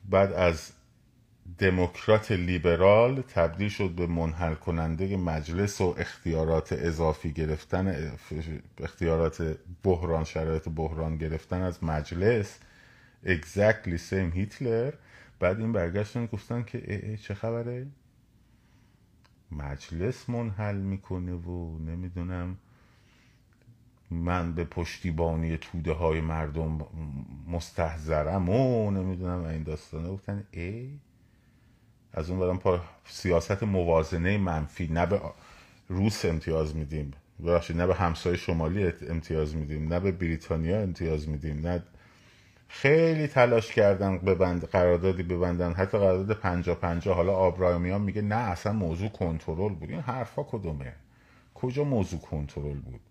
بعد 0.06 0.34
از 0.34 0.72
دموکرات 1.58 2.32
لیبرال 2.32 3.22
تبدیل 3.22 3.70
شد 3.70 3.90
به 3.90 4.08
منحل 4.08 4.54
کننده 4.54 5.18
مجلس 5.18 5.82
و 5.82 5.96
اختیارات 5.98 6.74
اضافی 6.74 7.32
گرفتن 7.32 8.12
اختیارات 8.78 9.58
بحران 9.84 10.24
شرایط 10.24 10.70
بحران 10.76 11.18
گرفتن 11.18 11.62
از 11.62 11.84
مجلس. 11.84 12.60
Exactly 13.26 13.98
same 14.10 14.34
هیتلر 14.34 14.94
بعد 15.40 15.60
این 15.60 15.72
برگشتن 15.72 16.26
گفتن 16.26 16.64
که 16.64 16.94
ای 16.94 17.10
ای 17.10 17.18
چه 17.18 17.34
خبره؟ 17.34 17.88
مجلس 19.52 20.30
منحل 20.30 20.78
می‌کنه 20.78 21.34
و 21.34 21.80
نمی‌دونم 21.80 22.58
من 24.12 24.54
به 24.54 24.64
پشتیبانی 24.64 25.58
توده 25.58 25.92
های 25.92 26.22
مردم 26.22 26.80
مستحضرم 27.48 28.50
و 28.50 28.92
نمی‌دونم 28.92 29.44
این 29.44 29.64
داستانه. 29.64 30.10
گفتن 30.10 30.44
ای 30.52 30.90
از 32.14 32.30
اون 32.30 32.40
برم 32.40 32.58
پا 32.58 32.82
سیاست 33.06 33.64
موازنه 33.64 34.38
منفی 34.38 34.88
نه 34.88 35.06
به 35.06 35.22
روس 35.90 36.26
امتیاز 36.26 36.76
میدیم. 36.76 37.12
ببخشید 37.40 37.78
نه 37.78 37.88
به 37.88 37.96
همسایه 37.96 38.38
شمالی 38.38 38.92
امتیاز 39.10 39.56
میدیم 39.56 39.94
نه 39.94 40.00
به 40.00 40.12
بریتانیا 40.12 40.82
امتیاز 40.82 41.30
میدیم 41.30 41.68
نه 41.68 41.84
خیلی 42.68 43.28
تلاش 43.28 43.74
کردن 43.74 44.18
ببند 44.18 44.66
قراردادی 44.66 45.24
ببندن. 45.24 45.74
حتی 45.74 45.98
قرارداد 45.98 46.38
پنجا 46.38 46.76
پنجا 46.76 47.14
حالا 47.14 47.34
آبراهامیان 47.36 48.02
میگه 48.02 48.22
نه 48.22 48.36
اصلا 48.36 48.74
موضوع 48.74 49.10
کنترل 49.10 49.74
بود. 49.76 49.90
این 49.90 50.00
حرفا 50.02 50.44
کدومه؟ 50.44 50.94
کجا 51.56 51.84
موضوع 51.84 52.20
کنترل 52.20 52.80
بود؟ 52.80 53.02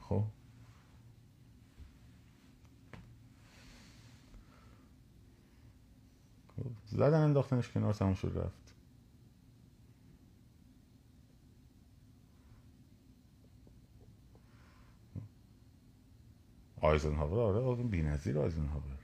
خب 0.00 0.22
زدن 6.86 7.20
انداختنش 7.20 7.68
کنار 7.68 7.94
تموم 7.94 8.14
شد 8.14 8.32
رفت. 8.36 8.59
آیزنهاور؟ 16.80 17.40
آره 17.40 17.58
آره 17.58 17.82
بی 17.82 18.02
نظیر 18.02 18.38
آیزنهاور 18.38 18.96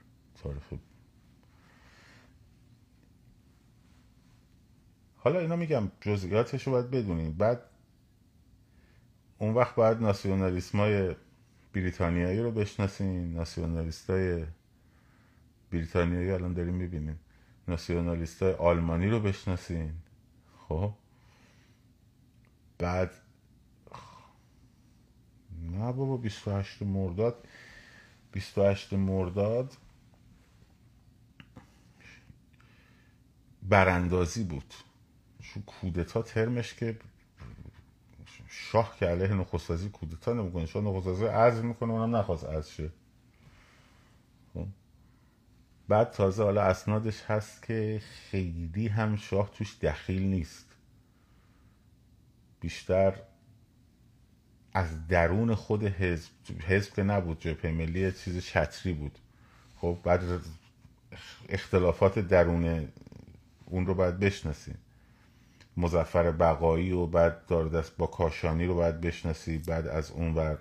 تاریخ 0.43 0.63
حالا 5.17 5.39
اینا 5.39 5.55
میگم 5.55 5.91
جزئیاتش 6.01 6.67
رو 6.67 6.73
باید 6.73 6.91
بدونیم. 6.91 7.33
بعد 7.33 7.61
اون 9.37 9.53
وقت 9.53 9.75
باید 9.75 10.01
ناسیونالیسم 10.01 10.77
های 10.77 11.15
بریتانیایی 11.73 12.39
رو 12.39 12.51
بشناسیم. 12.51 13.33
ناسیونالیست 13.33 14.09
های 14.09 14.45
بریتانیایی 15.71 16.31
الان 16.31 16.53
داریم 16.53 16.73
می‌بینیم. 16.73 17.19
ناسیونالیست 17.67 18.43
های 18.43 18.53
آلمانی 18.53 19.09
رو 19.09 19.19
بشناسین 19.19 19.93
خب؟ 20.67 20.93
بعد 22.77 23.11
نه 25.61 25.91
بابا 25.91 26.17
28 26.17 26.81
مرداد. 26.81 27.47
28 28.37 28.93
مرداد 28.93 29.77
براندازی 33.63 34.43
بود. 34.43 34.73
چون 35.39 35.63
کودتا 35.63 36.21
ترمش 36.21 36.73
که 36.73 36.99
شاه 38.47 38.95
که 38.99 39.05
علیه 39.05 39.33
نخستازی 39.33 39.89
کودتا 39.89 40.33
نمی‌کنه. 40.33 40.65
شاه 40.65 40.83
نخستازی 40.83 41.25
عزم 41.25 41.65
می‌کنه 41.65 41.91
اونم 41.93 42.15
نخواست 42.15 42.45
عزم 42.45 42.71
شه. 42.71 42.89
خب. 44.53 44.67
بعد 45.87 46.11
تازه 46.11 46.43
حالا 46.43 46.61
اسنادش 46.61 47.21
هست 47.21 47.63
که 47.63 48.01
خیلی 48.31 48.87
هم 48.87 49.15
شاه 49.15 49.51
توش 49.51 49.77
دخیل 49.81 50.23
نیست. 50.23 50.75
بیشتر 52.59 53.21
از 54.77 55.07
درون 55.07 55.55
خود 55.55 55.83
حزب 55.83 56.29
حزب 56.67 56.93
که 56.93 57.03
نبود 57.03 57.39
جبهه 57.39 57.71
ملی 57.71 58.11
چیز 58.11 58.45
چتری 58.45 58.93
بود. 58.93 59.17
خب 59.77 59.97
بعد 60.03 60.21
اختلافات 61.49 62.19
درون 62.19 62.87
اون 63.65 63.85
رو 63.85 63.93
باید 63.93 64.19
بشناسیم 64.19 64.77
مزفر 65.77 66.31
بقایی 66.31 66.91
و 66.91 67.05
بعد 67.05 67.45
دار 67.45 67.67
دست 67.67 67.97
با 67.97 68.07
کاشانی 68.07 68.65
رو 68.65 68.75
باید 68.75 69.01
بشناسی. 69.01 69.57
بعد 69.57 69.87
از 69.87 70.11
اون 70.11 70.35
ور 70.35 70.57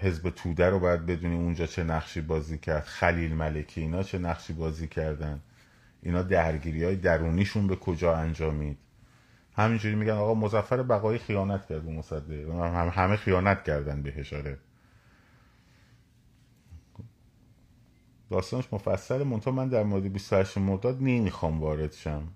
حزب 0.00 0.30
توده 0.30 0.70
رو 0.70 0.78
باید 0.78 1.06
بدونی 1.06 1.36
اونجا 1.36 1.66
چه 1.66 1.84
نقشی 1.84 2.20
بازی 2.20 2.58
کرد. 2.58 2.84
خلیل 2.84 3.34
ملکی 3.34 3.80
اینا 3.80 4.02
چه 4.02 4.18
نقشی 4.18 4.52
بازی 4.52 4.88
کردن. 4.88 5.40
اینا 6.02 6.22
درگیری 6.22 6.84
های 6.84 6.96
درونیشون 6.96 7.66
به 7.66 7.76
کجا 7.76 8.16
انجامید؟ 8.16 8.78
همینجوری 9.56 9.94
میگن 9.94 10.12
آقا 10.12 10.34
مزفر 10.34 10.82
بقایی 10.82 11.18
خیانت 11.18 11.66
کرد 11.66 11.84
مصدق. 11.84 12.50
هم 12.50 12.88
همه 12.88 13.16
خیانت 13.16 13.64
کردن 13.64 14.02
به 14.02 14.24
آره. 14.32 14.58
داستانش 18.30 18.72
مفصل. 18.72 19.22
منتها 19.22 19.50
من 19.50 19.68
در 19.68 19.82
مورد 19.82 20.12
28 20.12 20.58
مرداد 20.58 21.02
نمی‌خوام 21.02 21.60
وارد 21.60 21.92
شم. 21.92 22.28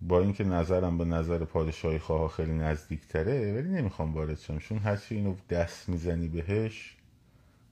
با 0.00 0.20
اینکه 0.20 0.44
نظرم 0.44 0.98
به 0.98 1.04
نظر 1.04 1.44
پادشاهی 1.44 1.98
خواه 1.98 2.30
خیلی 2.30 2.52
نزدیک 2.52 3.08
تره 3.08 3.54
ولی 3.54 3.68
نمی‌خوام 3.68 4.14
وارد 4.14 4.38
شم. 4.38 4.58
چون 4.58 4.78
هرچی 4.78 5.14
اینو 5.14 5.34
دست 5.50 5.88
می‌زنی 5.88 6.28
بهش 6.28 6.96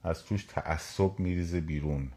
از 0.03 0.25
توش 0.25 0.43
تعصب 0.43 1.19
میریزه 1.19 1.61
بیرون. 1.61 2.11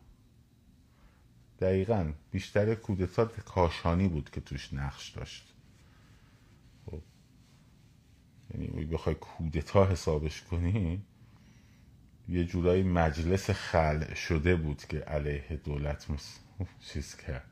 دقیقا 1.63 2.13
بیشتر 2.31 2.75
کودتا 2.75 3.25
کاشانی 3.25 4.09
بود 4.09 4.31
که 4.31 4.41
توش 4.41 4.73
نقش 4.75 5.11
داشت. 5.11 5.55
خب. 6.87 7.03
یعنی 8.55 8.85
بخوای 8.85 9.15
کودتا 9.15 9.87
حسابش 9.87 10.43
کنی 10.43 11.03
یه 12.29 12.45
جورایی 12.45 12.83
مجلس 12.83 13.51
خلع 13.51 14.15
شده 14.15 14.57
بود 14.57 14.85
که 14.85 14.99
علیه 14.99 15.61
دولت 15.65 16.07
چیز 16.81 17.17
کرد. 17.17 17.45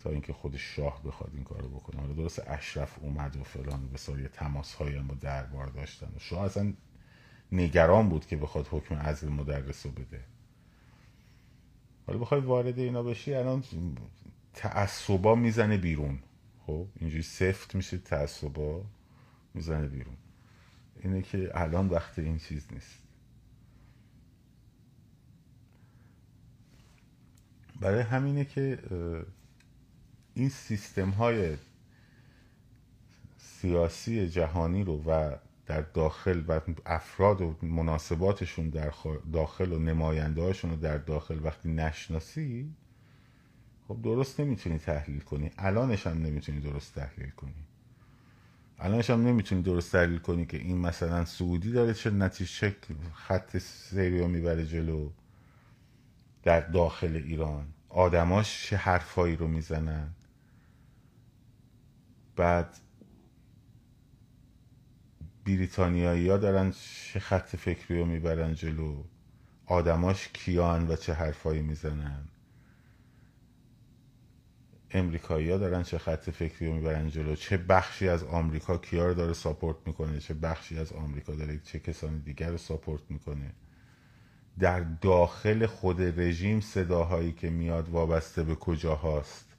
تا 0.00 0.10
اینکه 0.10 0.32
خود 0.32 0.56
شاه 0.56 1.02
بخواد 1.02 1.30
این 1.34 1.44
کارو 1.44 1.68
بکنه. 1.68 2.00
حالا 2.00 2.12
درست 2.12 2.42
اشرف 2.46 2.98
اومد 3.00 3.36
و 3.36 3.44
فلان 3.44 3.88
به 3.88 3.98
ساری 3.98 4.28
تماس 4.28 4.74
هایی 4.74 4.96
هم 4.96 5.06
با 5.06 5.14
دربار 5.14 5.66
داشتن. 5.66 6.06
و 6.16 6.18
شاه 6.18 6.44
اصلا 6.44 6.72
نگران 7.52 8.08
بود 8.08 8.26
که 8.26 8.36
بخواد 8.36 8.68
حکم 8.70 8.94
عزل 8.94 9.28
مدرس 9.28 9.86
رو 9.86 9.92
بده. 9.92 10.24
حالا 12.06 12.18
بخوای 12.18 12.40
وارد 12.40 12.78
اینا 12.78 13.02
بشی 13.02 13.34
الان 13.34 13.64
تعصبا 14.54 15.34
می‌زنه 15.34 15.76
بیرون. 15.76 16.18
خب 16.66 16.86
اینجوری 17.00 17.22
سفت 17.22 17.74
میشه 17.74 17.98
تعصبا 17.98 18.84
می‌زنه 19.54 19.86
بیرون. 19.86 20.16
اینه 21.02 21.22
که 21.22 21.50
الان 21.54 21.88
وقت 21.88 22.18
این 22.18 22.38
چیز 22.38 22.66
نیست. 22.72 22.98
برای 27.80 28.00
همینه 28.00 28.44
که 28.44 28.78
این 30.34 30.48
سیستم 30.48 31.10
های 31.10 31.56
سیاسی 33.38 34.28
جهانی 34.28 34.84
رو 34.84 35.02
و 35.06 35.36
در 35.66 35.80
داخل 35.80 36.42
و 36.48 36.60
افراد 36.86 37.40
و 37.40 37.56
مناسباتشون 37.62 38.68
در 38.68 38.92
داخل 39.32 39.72
و 39.72 39.78
نماینده 39.78 40.52
رو 40.52 40.76
در 40.76 40.98
داخل 40.98 41.38
وقتی 41.42 41.68
نشناسی 41.68 42.74
خب 43.88 44.02
درست 44.02 44.40
نمی‌تونی 44.40 44.78
تحلیل 44.78 45.20
کنی. 45.20 45.50
الانش 45.58 46.06
هم 46.06 46.22
نمی‌تونی 46.22 46.60
درست 46.60 46.94
تحلیل 46.94 47.30
کنی. 47.30 47.64
الانش 48.78 49.10
هم 49.10 49.26
نمی‌تونی 49.26 49.62
درست 49.62 49.92
تحلیل 49.92 50.18
کنی 50.18 50.46
که 50.46 50.56
این 50.56 50.78
مثلا 50.78 51.24
سعودی 51.24 51.72
داره 51.72 51.94
چه 51.94 52.10
نتیجه 52.10 52.76
خط 53.14 53.58
سیری 53.58 54.26
می‌بره 54.26 54.66
جلو 54.66 55.10
در 56.42 56.60
داخل 56.60 57.16
ایران. 57.16 57.66
آدماش 57.88 58.66
چه 58.66 58.76
حرفایی 58.76 59.36
رو 59.36 59.48
می‌زنن. 59.48 60.10
بعد 62.36 62.76
بریتانیایی 65.46 66.28
ها 66.28 66.36
دارن 66.36 66.70
چه 67.12 67.20
خط 67.20 67.56
فکری 67.56 67.98
رو 67.98 68.06
می‌برن 68.06 68.54
جلو؟ 68.54 69.02
آدماش 69.66 70.28
کیان 70.28 70.88
و 70.88 70.96
چه 70.96 71.12
حرفایی 71.12 71.62
می‌زنن؟ 71.62 72.28
امریکایی 74.90 75.50
ها 75.50 75.58
دارن 75.58 75.82
چه 75.82 75.98
خط 75.98 76.30
فکری 76.30 76.68
رو 76.68 76.74
می‌برن 76.74 77.08
جلو؟ 77.10 77.34
چه 77.34 77.56
بخشی 77.56 78.08
از 78.08 78.24
آمریکا 78.24 78.78
کیا 78.78 79.06
رو 79.06 79.14
داره 79.14 79.32
ساپورت 79.32 79.76
می‌کنه؟ 79.86 80.20
چه 80.20 80.34
بخشی 80.34 80.78
از 80.78 80.92
آمریکا 80.92 81.34
داره 81.34 81.58
چه 81.58 81.78
کسانی 81.78 82.18
دیگر 82.18 82.50
رو 82.50 82.58
ساپورت 82.58 83.02
می‌کنه؟ 83.08 83.52
در 84.58 84.80
داخل 84.80 85.66
خود 85.66 86.20
رژیم 86.20 86.60
صداهایی 86.60 87.32
که 87.32 87.50
میاد 87.50 87.88
وابسته 87.88 88.42
به 88.42 88.54
کجا 88.54 88.94
هاست 88.94 89.55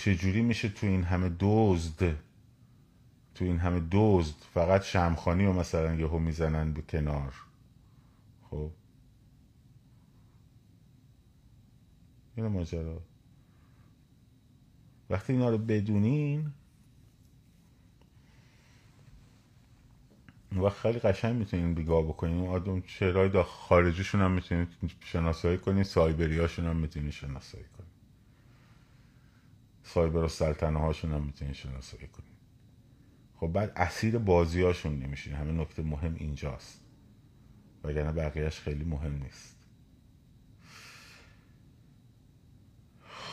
چجوری 0.00 0.42
میشه 0.42 0.68
تو 0.68 0.86
این 0.86 1.02
همه 1.02 1.30
دزد؟ 1.40 2.16
تو 3.34 3.44
این 3.44 3.58
همه 3.58 3.82
دزد 3.90 4.34
فقط 4.54 4.82
شمخانی 4.82 5.46
و 5.46 5.52
مثلا 5.52 5.94
یهو 5.94 6.18
می‌زنن 6.18 6.72
به 6.72 6.82
کنار. 6.82 7.34
خب؟ 8.50 8.70
این 12.36 12.46
ماجرا. 12.46 13.02
وقتی 15.10 15.32
اینا 15.32 15.50
رو 15.50 15.58
بدونین 15.58 16.52
وقت 20.52 20.76
خیلی 20.76 20.98
قشنگ 20.98 21.36
می‌تونین 21.36 21.74
بیگاه 21.74 22.02
بکنین. 22.02 22.46
آدم 22.46 22.80
چهرهای 22.80 23.28
دا 23.28 23.42
خارجیشون 23.42 24.20
هم 24.20 24.30
می‌تونین 24.30 24.66
شناسایی 25.00 25.58
کنین 25.58 25.82
سایبری 25.82 26.38
هاشون 26.38 26.66
هم 26.66 26.76
می‌تونین 26.76 27.10
شناسایی 27.10 27.64
کنین. 27.64 27.89
سایبر 29.94 30.28
سلطنه 30.28 30.78
هاشون 30.80 31.12
هم 31.12 31.22
می‌تونین 31.24 31.54
شناسایی 31.54 32.06
کنین. 32.06 32.30
خب 33.36 33.46
بعد 33.46 33.72
اسیر 33.76 34.18
بازی 34.18 34.62
هاشون 34.62 34.98
نمیشین. 34.98 35.32
همه 35.32 35.52
نکته 35.52 35.82
مهم 35.82 36.14
اینجاست. 36.14 36.80
وگرنه 37.84 38.12
بقیهش 38.12 38.60
خیلی 38.60 38.84
مهم 38.84 39.22
نیست. 39.22 39.56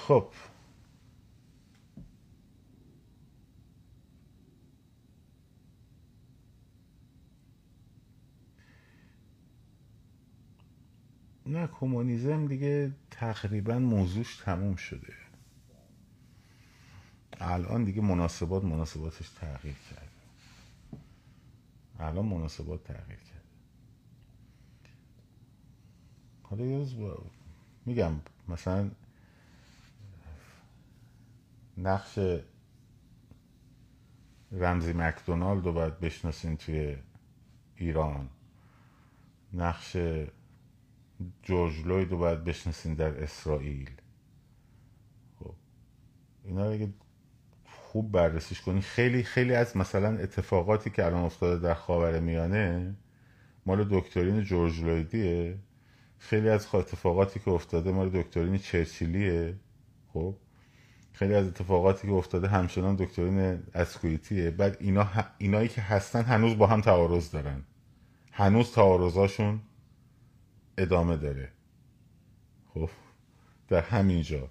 خب. 0.07 0.27
نه 11.45 11.67
کمونیسم 11.67 12.47
دیگه 12.47 12.91
تقریبا 13.11 13.79
موضوعش 13.79 14.37
تموم 14.37 14.75
شده. 14.75 15.26
الان 17.39 17.83
دیگه 17.83 18.01
مناسبات 18.01 18.63
مناسباتش 18.63 19.29
تغییر 19.29 19.75
کرده 19.89 20.07
الان 21.99 22.25
مناسبات 22.25 22.83
تغییر 22.83 23.19
کرده 23.19 23.47
حالا 26.43 26.65
یه 26.65 26.77
روز 26.77 26.95
میگم 27.85 28.13
مثلا 28.47 28.91
نقش 31.77 32.19
رمزی 34.51 34.93
مکدونالد 34.93 35.65
رو 35.65 35.73
باید 35.73 35.99
بشناسین 35.99 36.57
توی 36.57 36.97
ایران. 37.75 38.29
نقش 39.53 39.97
جورج 41.43 41.85
لوید 41.85 42.11
رو 42.11 42.17
باید 42.17 42.43
بشناسین 42.43 42.93
در 42.93 43.23
اسرائیل. 43.23 43.91
خب 45.39 45.53
اینا 46.43 46.69
اگه 46.69 46.93
خوب 47.97 48.11
بررسیش 48.11 48.61
کنی. 48.61 48.81
خیلی 48.81 49.23
خیلی 49.23 49.53
از 49.53 49.77
مثلا 49.77 50.17
اتفاقاتی 50.17 50.89
که 50.89 51.05
الان 51.05 51.23
افتاده 51.23 51.61
در 51.61 51.73
خاور 51.73 52.19
میانه 52.19 52.95
مال 53.65 53.87
دکترین 53.91 54.41
جورج 54.41 54.81
لویدیه. 54.81 55.57
خیلی 56.17 56.49
از 56.49 56.67
اتفاقاتی 56.75 57.39
که 57.39 57.51
افتاده 57.51 57.91
مال 57.91 58.09
دکترین 58.09 58.57
چرچیلیه. 58.57 59.55
خب؟ 60.13 60.35
خیلی 61.13 61.33
از 61.33 61.47
اتفاقاتی 61.47 62.07
که 62.07 62.13
افتاده 62.13 62.47
همچنان 62.47 62.95
دکترین 62.95 63.63
اسکویتیه. 63.75 64.51
بعد 64.51 64.77
اینا 64.79 65.07
اینایی 65.37 65.67
که 65.67 65.81
هستن 65.81 66.21
هنوز 66.21 66.57
با 66.57 66.67
هم 66.67 66.81
تعارض 66.81 67.31
دارن. 67.31 67.63
هنوز 68.31 68.71
تعارضاشون 68.71 69.59
ادامه 70.77 71.17
داره. 71.17 71.49
خب؟ 72.73 72.89
در 73.67 73.81
همین 73.81 74.21
جا 74.21 74.49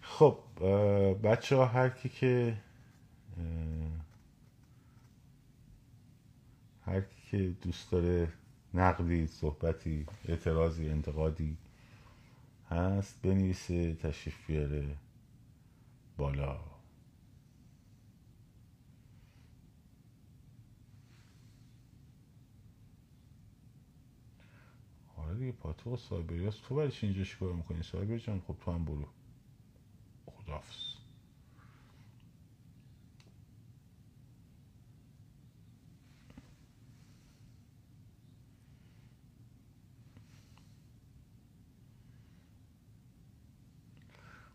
خب 0.00 0.45
بچه 1.22 1.56
ها 1.56 1.66
هر 1.66 1.88
کی 1.88 2.08
که 2.08 2.56
هر 6.86 7.00
کی 7.00 7.20
که 7.30 7.38
دوست 7.62 7.90
داره 7.92 8.32
نقدی 8.74 9.26
صحبتی 9.26 10.06
اعتراضی 10.28 10.88
انتقادی 10.88 11.56
هست 12.70 13.22
بنویسه 13.22 13.94
تشریف 13.94 14.46
بیاره 14.46 14.96
بالا. 16.16 16.60
آره 25.16 25.34
دیگه 25.34 25.52
پاتوق 25.52 25.92
و 25.92 25.96
سایبریاس 25.96 26.56
تو 26.58 26.74
برش 26.74 27.04
اینجا 27.04 27.24
چیکار 27.24 27.52
می‌کنی؟ 27.52 27.82
سایبر 27.82 28.18
جان 28.18 28.40
خب 28.48 28.56
تو 28.64 28.72
هم 28.72 28.84
برو. 28.84 29.06
خدافز 30.46 30.86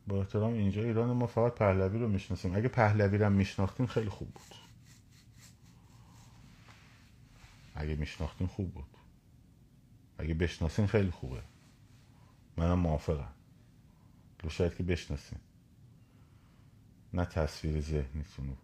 با 0.07 0.19
احترام 0.19 0.53
اینجا 0.53 0.83
ایران 0.83 1.11
ما 1.11 1.27
فقط 1.27 1.53
پهلوی 1.55 1.99
رو 1.99 2.09
می‌شناسیم. 2.09 2.55
اگه 2.55 2.67
پهلوی 2.69 3.17
رو 3.17 3.29
میشناختیم 3.29 3.85
خیلی 3.87 4.09
خوب 4.09 4.33
بود. 4.33 4.55
اگه 7.75 7.95
میشناختیم 7.95 8.47
خوب 8.47 8.73
بود. 8.73 8.85
اگه 10.17 10.33
بشناسیم 10.33 10.87
خیلی 10.87 11.11
خوبه. 11.11 11.43
منم 12.57 12.79
موافقم. 12.79 13.33
شاید 14.49 14.75
که 14.75 14.83
بشناسیم. 14.83 15.39
نه 17.13 17.25
تصویر 17.25 17.81
ذهنیتون 17.81 18.49
رو 18.49 18.57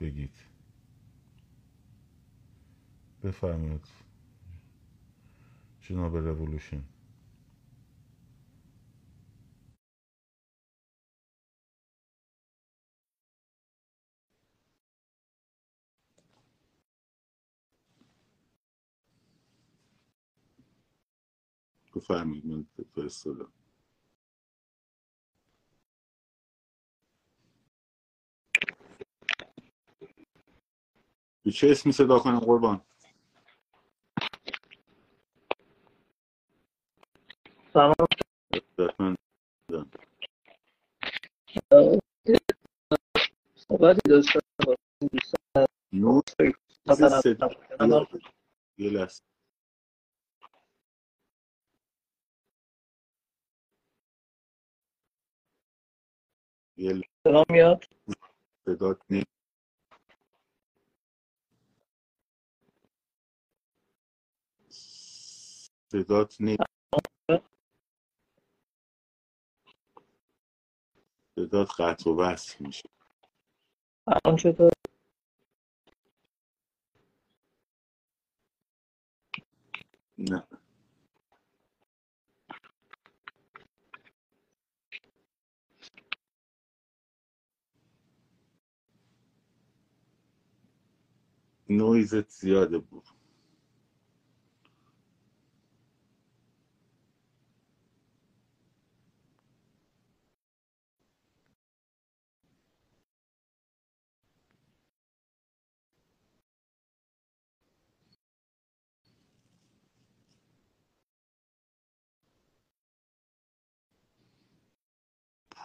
بگید. 0.00 0.34
بفرمایید. 3.24 3.88
جناب 5.82 6.16
رولوشن. 6.16 6.84
بفرمایید 21.96 22.46
من 22.46 22.66
فرستادم. 22.94 23.52
به 31.44 31.50
چه 31.50 31.70
اسمی 31.70 31.92
صدا 31.92 32.18
کنم 32.18 32.40
قربان؟ 32.40 32.80
سلام. 37.72 37.94
صحبتی 43.54 44.00
داشتم 44.08 44.40
دوستان 45.12 45.66
یه 48.78 48.90
لحظه. 48.90 49.22
صدا 57.24 57.44
میاد؟ 57.50 57.84
صدات 58.64 59.02
نی 59.10 59.24
صدات 65.92 66.40
نی 66.40 66.56
صدات 71.36 71.70
قطع 71.80 72.10
و 72.10 72.16
وصل 72.16 72.64
میشه. 72.64 72.88
الان 74.06 74.36
چطور؟ 74.38 74.72
نه. 80.18 80.48
نویزت 91.70 92.30
زیاده 92.30 92.78
بود. 92.78 93.04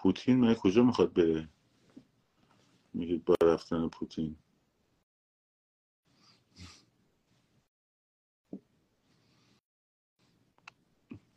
پوتین 0.06 0.42
من 0.42 0.56
کجا 0.56 0.84
می‌خواد 0.84 1.14
بره؟ 1.14 1.50
میگید 2.94 3.26
با 3.26 3.36
رفتن 3.44 3.90
پوتین. 3.90 4.38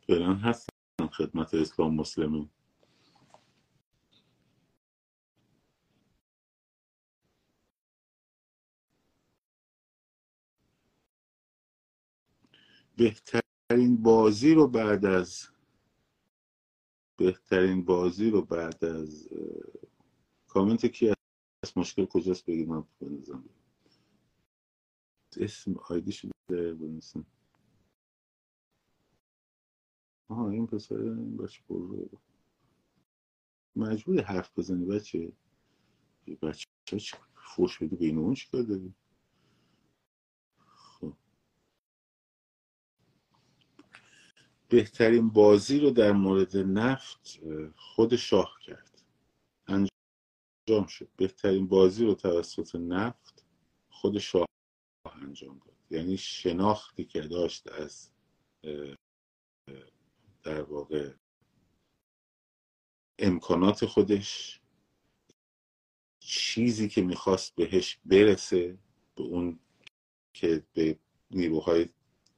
فعلا 0.07 0.35
هستن 0.35 1.07
خدمت 1.13 1.53
اسلام 1.53 1.95
مسلمین. 1.95 2.49
بهترین 12.97 13.97
بازی 14.03 14.53
رو 14.53 14.67
بعد 14.67 15.05
از 15.05 15.47
بهترین 17.19 17.85
بازی 17.85 18.29
رو 18.29 18.41
بعد 18.41 18.85
از 18.85 19.29
کامنت 20.47 20.85
کی 20.85 21.07
هست؟ 21.09 21.77
مشکل 21.77 22.05
کجاست 22.05 22.45
بگید 22.45 22.67
من 22.69 22.83
بنظرم 23.01 23.49
اسم 25.37 25.75
آیدی 25.89 26.11
شده 26.11 26.31
بنویسم. 26.73 27.25
آها 30.29 30.49
این 30.49 30.67
پسر 30.67 30.95
این 30.95 31.37
بچه 31.37 31.61
پر 31.69 32.07
مجبوری 33.75 34.19
حرف 34.19 34.59
بزنی 34.59 34.85
بچه. 34.85 35.31
بچه 36.41 36.67
ها 36.91 36.97
فوش 37.35 37.83
بدی 37.83 37.95
بین 37.95 38.17
اون 38.17 38.33
چیکار 38.33 38.61
داری؟ 38.61 38.93
بهترین 44.69 45.29
بازی 45.29 45.79
رو 45.79 45.91
در 45.91 46.11
مورد 46.11 46.57
نفت 46.57 47.39
خود 47.75 48.15
شاه 48.15 48.59
کرد. 48.65 49.03
انجام 49.67 50.87
شد. 50.87 51.09
بهترین 51.17 51.67
بازی 51.67 52.05
رو 52.05 52.15
توسط 52.15 52.75
نفت 52.75 53.45
خود 53.89 54.17
شاه 54.17 54.45
انجام 55.05 55.59
داد. 55.65 55.77
یعنی 55.89 56.17
شناختی 56.17 57.05
که 57.05 57.21
داشت 57.21 57.67
از 57.67 58.11
در 60.43 60.61
واقع 60.61 61.13
امکانات 63.19 63.85
خودش 63.85 64.61
چیزی 66.19 66.89
که 66.89 67.01
می‌خواست 67.01 67.55
بهش 67.55 67.99
برسه 68.05 68.77
به 69.15 69.23
اون 69.23 69.59
که 70.33 70.63
به 70.73 70.99
نیروهای 71.31 71.89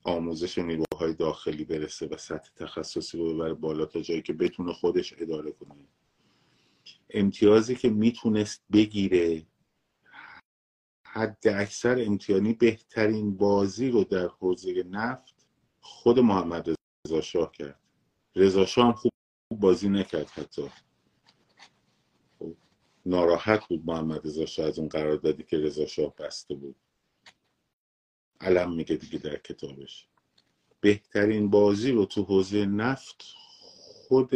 آموزش 0.04 0.58
نیروهای 0.58 1.14
داخلی 1.14 1.66
برسه 1.66 2.08
و 2.08 2.18
سطح 2.18 2.50
تخصصی 2.56 3.18
رو 3.18 3.34
ببره 3.34 3.54
بالا 3.54 3.86
تا 3.86 4.02
جایی 4.02 4.22
که 4.22 4.34
بتونه 4.34 4.74
خودش 4.74 5.14
اداره 5.18 5.52
کنه. 5.52 5.76
امتیازی 7.10 7.76
که 7.76 7.90
می‌تونست 7.90 8.64
بگیره 8.74 9.46
حد 11.06 11.48
اکثر 11.48 12.04
امتیانی 12.06 12.54
بهترین 12.54 13.38
بازی 13.38 13.90
رو 13.90 14.04
در 14.04 14.28
حوزه 14.28 14.84
نفت 14.84 15.48
خود 15.82 16.20
محمد 16.20 16.70
رضا 17.08 17.22
شاه 17.22 17.52
کرد. 17.52 17.80
رضا 18.36 18.66
شاه 18.66 18.86
هم 18.86 18.94
خوب 18.94 19.12
بازی 19.52 19.90
نکرد 19.90 20.30
حتی. 20.30 20.70
خب، 22.40 22.56
ناراحت 23.06 23.68
بود 23.68 23.86
محمد 23.86 24.28
رضا 24.28 24.46
شاه 24.46 24.66
از 24.66 24.80
اون 24.80 24.88
قراردادی 24.88 25.44
که 25.44 25.58
رضا 25.58 25.86
شاه 25.86 26.16
بسته 26.16 26.56
بود. 26.56 26.76
علم 28.42 28.74
میگه 28.74 28.96
دیگه 28.96 29.20
در 29.20 29.38
کتابش. 29.38 30.08
بهترین 30.80 31.50
بازی 31.50 31.92
رو 31.92 32.06
تو 32.06 32.24
حوزه 32.24 32.66
نفت 32.66 33.24
خود 34.08 34.32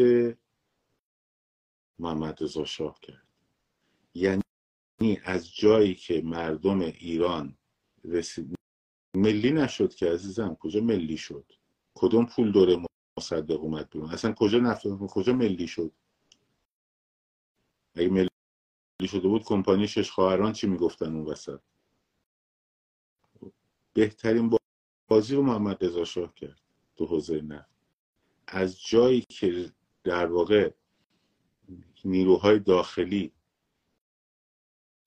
محمد 1.99 2.43
رضا 2.43 2.65
شاه 2.65 2.99
کرد. 3.01 3.27
یعنی 4.13 4.41
از 5.23 5.55
جایی 5.55 5.95
که 5.95 6.21
مردم 6.21 6.79
ایران 6.79 7.57
رسید 8.03 8.55
ملی 9.15 9.51
نشد 9.51 9.93
که 9.93 10.11
عزیزم 10.11 10.55
کجا 10.55 10.81
ملی 10.81 11.17
شد؟ 11.17 11.51
کدوم 11.95 12.25
پول 12.25 12.51
دوره 12.51 12.85
مصدق 13.17 13.61
اومد 13.61 13.89
بیرون؟ 13.89 14.09
اصلا 14.09 14.33
کجا 14.33 14.59
نفت 14.59 14.87
کجا 14.87 15.33
ملی 15.33 15.67
شد؟ 15.67 15.91
اگه 17.95 18.09
ملی 18.09 18.29
شده 19.07 19.27
بود 19.27 19.43
کمپانی 19.43 19.87
شش 19.87 20.11
خواهران 20.11 20.53
چی 20.53 20.67
می‌گفتن 20.67 21.15
اون 21.15 21.25
وسط؟ 21.25 21.59
بهترین 23.95 24.57
بازی 25.07 25.35
رو 25.35 25.43
محمد 25.43 25.85
رضا 25.85 26.05
شاه 26.05 26.33
کرد 26.33 26.61
تو 26.95 27.05
حوزه 27.05 27.41
نفت 27.41 27.69
از 28.47 28.81
جایی 28.81 29.21
که 29.21 29.71
در 30.03 30.25
واقع 30.25 30.71
نیروهای 32.05 32.59
داخلی 32.59 33.31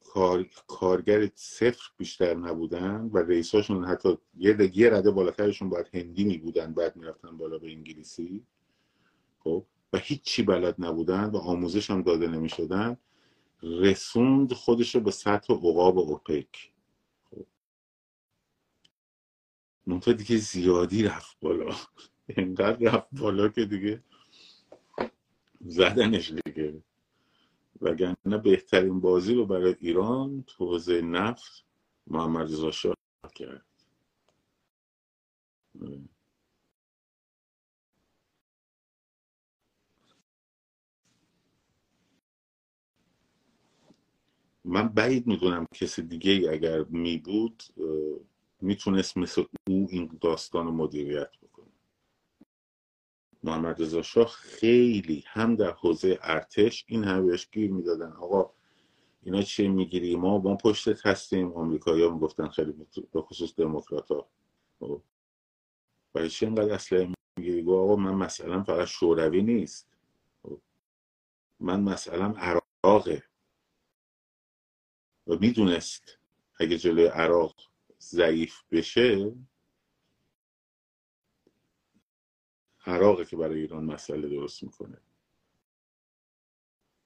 کار... 0.04 0.46
کارگر 0.66 1.30
صفر 1.34 1.90
بیشتر 1.96 2.34
نبودن 2.34 3.10
و 3.12 3.18
رئیساشون 3.18 3.84
حتی 3.84 4.18
یه 4.36 4.70
یه 4.74 4.90
رده 4.90 5.10
بالاترشون 5.10 5.68
باید 5.68 5.90
هندی 5.94 6.24
می 6.24 6.38
بودن 6.38 6.74
بعد 6.74 6.96
می‌رفتن 6.96 7.36
بالا 7.36 7.58
به 7.58 7.70
انگلیسی. 7.70 8.46
خب؟ 9.38 9.66
و 9.92 9.98
هیچی 9.98 10.42
بلد 10.42 10.74
نبودن 10.78 11.24
و 11.24 11.36
آموزش 11.36 11.90
هم 11.90 12.02
داده 12.02 12.28
نمی 12.28 12.48
شدن 12.48 12.96
رسوند 13.62 14.52
خودش 14.52 14.94
رو 14.94 15.00
به 15.00 15.10
سطح 15.10 15.54
عقاب 15.54 15.98
اوپک. 15.98 16.72
منطقه 19.88 20.14
دیگه 20.14 20.38
زیادی 20.38 21.04
رفت 21.04 21.38
بالا. 21.42 21.76
اینقدر 22.38 22.92
رفت 22.92 23.08
بالا 23.12 23.48
که 23.48 23.66
دیگه 23.66 24.04
زدنش 25.60 26.32
دیگه. 26.32 26.82
وگرنه 27.82 28.38
بهترین 28.44 29.00
بازی 29.00 29.34
رو 29.34 29.46
برای 29.46 29.76
ایران 29.80 30.44
تو 30.48 30.66
حوزه 30.66 31.02
نفت 31.02 31.64
محمد 32.08 32.52
رضا 32.52 32.72
شاه 32.72 32.94
کرد. 33.34 33.66
من 44.64 44.88
بعید 44.88 45.28
می‌دونم 45.28 45.66
کسی 45.74 46.02
دیگه 46.02 46.50
اگر 46.52 46.84
می 46.84 47.18
بود 47.18 47.64
می‌تونست 48.60 49.16
مثل 49.16 49.44
او 49.68 49.86
این 49.90 50.18
داستان 50.20 50.66
رو 50.66 50.72
مدیریت 50.72 51.30
بکنه. 51.42 51.66
محمد 53.42 53.82
رضا 53.82 54.02
شاه 54.02 54.26
خیلی 54.28 55.24
هم 55.26 55.56
در 55.56 55.70
حوزه 55.70 56.18
ارتش 56.22 56.84
این 56.88 57.04
هم 57.04 57.26
بهش 57.26 57.48
گیر 57.50 57.70
می‌دادن. 57.72 58.12
آقا 58.12 58.50
اینا 59.22 59.42
چی 59.42 59.68
می‌گیری؟ 59.68 60.16
ما 60.16 60.38
با 60.38 60.56
پشتت 60.56 61.06
هستیم. 61.06 61.52
آمریکایی 61.52 62.02
ها 62.02 62.10
می‌گفتن 62.14 62.48
خیلی 62.48 62.72
به 63.12 63.22
خصوص 63.22 63.54
دموکرات 63.56 64.08
ها 64.10 64.28
خب. 64.80 65.02
برای 66.12 66.28
چی 66.30 66.46
اینقدر 66.46 66.72
اسلحه 66.74 67.14
می‌گیری؟ 67.38 67.62
گو 67.62 67.76
آقا 67.78 67.96
من 67.96 68.14
مثلا 68.14 68.62
فقط 68.62 68.86
شوروی 68.88 69.42
نیست. 69.42 69.88
خب. 70.42 70.60
من 71.60 71.80
مثلا 71.80 72.34
عراقه. 72.36 73.22
و 75.26 75.36
می‌دونست 75.40 76.18
اگه 76.60 76.78
جلوی 76.78 77.06
عراق 77.06 77.54
ضعیف 78.00 78.62
بشه 78.70 79.34
عراقه 82.86 83.24
که 83.24 83.36
برای 83.36 83.60
ایران 83.60 83.84
مسئله 83.84 84.28
درست 84.28 84.62
می‌کنه. 84.62 85.00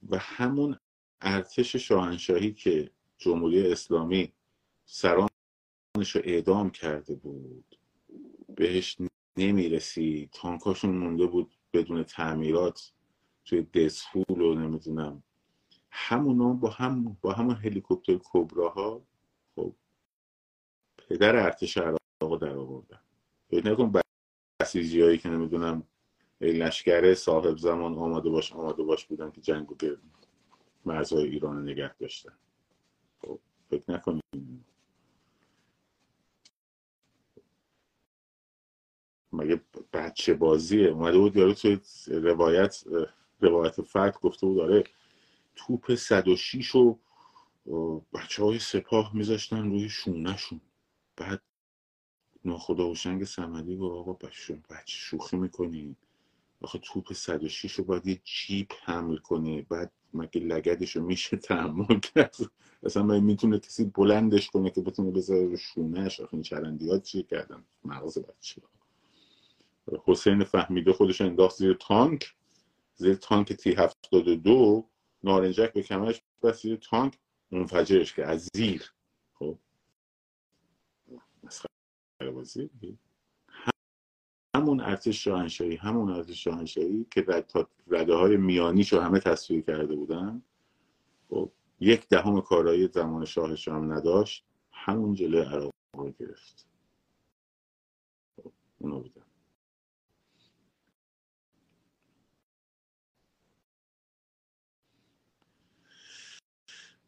و 0.09 0.17
همون 0.17 0.79
ارتش 1.21 1.75
شاهنشاهی 1.75 2.53
که 2.53 2.91
جمهوری 3.17 3.71
اسلامی 3.71 4.33
سرانش 4.85 5.29
رو 5.97 6.21
اعدام 6.23 6.69
کرده 6.69 7.15
بود 7.15 7.79
بهش 8.55 8.97
نمی‌رسی 9.37 10.29
تانکاشون 10.31 10.97
مونده 10.97 11.25
بود 11.25 11.53
بدون 11.73 12.03
تعمیرات 12.03 12.91
توی 13.45 13.61
دسفول 13.61 14.41
و 14.41 14.53
نمی‌دونم. 14.55 15.23
همونا 15.89 16.53
با 16.53 16.69
هم 16.69 17.17
با 17.21 17.33
همون 17.33 17.55
هلیکوپتر 17.55 18.19
کبراها 18.23 19.05
خب 19.55 19.75
پدر 21.09 21.35
ارتش 21.35 21.77
عراق 21.77 21.99
رو 22.21 22.37
در 22.37 22.55
آوردن. 22.55 22.99
فکر 23.49 23.71
نکن 23.71 24.01
بسیجی 24.61 25.01
هایی 25.01 25.17
که 25.17 25.29
نمی‌دونم 25.29 25.83
لشکره 26.41 27.13
صاحب 27.13 27.57
زمان 27.57 27.93
آماده 27.93 28.29
باش 28.29 28.53
آماده 28.53 28.83
باش 28.83 29.05
بودن 29.05 29.31
که 29.31 29.41
جنگ 29.41 29.67
رو 29.67 29.97
مرزهای 30.85 31.23
ایران 31.23 31.69
نگه 31.69 31.97
داشتن. 31.97 32.33
خب 33.21 33.39
فکر 33.69 33.91
نکنید 33.91 34.23
مگه 39.33 39.61
بچه 39.93 40.33
بازیه؟ 40.33 40.87
اومده 40.87 41.17
بود 41.17 41.35
یارو 41.35 41.53
توی 41.53 41.79
روایت 42.07 42.83
روایت 43.41 43.81
فرد 43.81 44.19
گفته 44.19 44.47
بود 44.47 44.57
داره 44.57 44.83
توپ 45.55 45.95
106 45.95 46.67
رو 46.67 46.99
بچه 48.13 48.43
های 48.43 48.59
سپاه 48.59 49.15
میذاشتن 49.15 49.69
روی 49.69 49.89
شونهشون. 49.89 50.61
بعد 51.17 51.41
ناخدا 52.45 52.89
و 52.89 52.95
شنگ 52.95 53.23
سمدی 53.23 53.77
گفت 53.77 53.95
آقا 53.95 54.13
بچه 54.13 54.61
شوخی 54.85 55.37
می‌کنی. 55.37 55.95
آخه 56.61 56.79
توپ 56.79 57.13
106 57.13 57.71
رو 57.71 57.83
باید 57.83 58.07
یه 58.07 58.21
جیپ 58.23 58.73
حمل 58.83 59.17
کنی 59.17 59.61
بعد 59.61 59.91
مگه 60.13 60.41
لگدش 60.41 60.95
رو 60.95 61.03
میشه 61.05 61.37
تحمل 61.37 61.99
کرد؟ 61.99 62.35
اصلا 62.83 63.03
می‌تونه 63.03 63.59
کسی 63.59 63.85
بلندش 63.85 64.49
کنه 64.49 64.69
که 64.69 64.81
بتونه 64.81 65.11
بذاره 65.11 65.45
رو 65.45 65.57
شونهش 65.57 66.19
آخه 66.19 66.33
این 66.33 66.43
چرندیات 66.43 67.03
چی 67.03 67.23
کردن؟ 67.23 67.63
مغز 67.85 68.17
بچه 68.17 68.61
حسین 70.05 70.43
فهمیده 70.43 70.93
خودش 70.93 71.21
انداخت 71.21 71.55
زیر 71.57 71.73
تانک. 71.73 72.35
زیر 72.95 73.15
تانک 73.15 73.53
تی 73.53 73.73
72 73.73 74.89
نارنجک 75.23 75.73
به 75.73 75.83
کمرش 75.83 76.21
بس 76.43 76.61
زیر 76.61 76.75
تانک. 76.75 77.17
منفجرش 77.51 78.13
که 78.13 78.25
از 78.25 78.49
زیر. 78.55 78.93
خب. 79.33 79.57
بازی. 82.31 82.69
همون 84.55 84.79
ارتش 84.79 85.23
شاهنشاهی 85.23 85.75
همون 85.75 86.09
ارتش 86.09 86.43
شاهنشاهی 86.43 87.05
که 87.11 87.25
رد 87.27 87.51
رده 87.87 88.13
های 88.13 88.37
میانیش 88.37 88.93
رو 88.93 88.99
همه 88.99 89.19
تصویر 89.19 89.61
کرده 89.61 89.95
بودن. 89.95 90.41
خب 91.29 91.51
یک 91.79 92.07
دهم 92.07 92.41
کارایی 92.41 92.87
زمان 92.87 93.25
شاهش 93.25 93.67
هم 93.67 93.93
نداشت 93.93 94.45
همون 94.71 95.13
جلوی 95.13 95.41
عراق 95.41 95.71
رو 95.97 96.11
گرفت. 96.11 96.67
خب 98.35 98.51
اونو 98.79 98.99
بودن. 98.99 99.23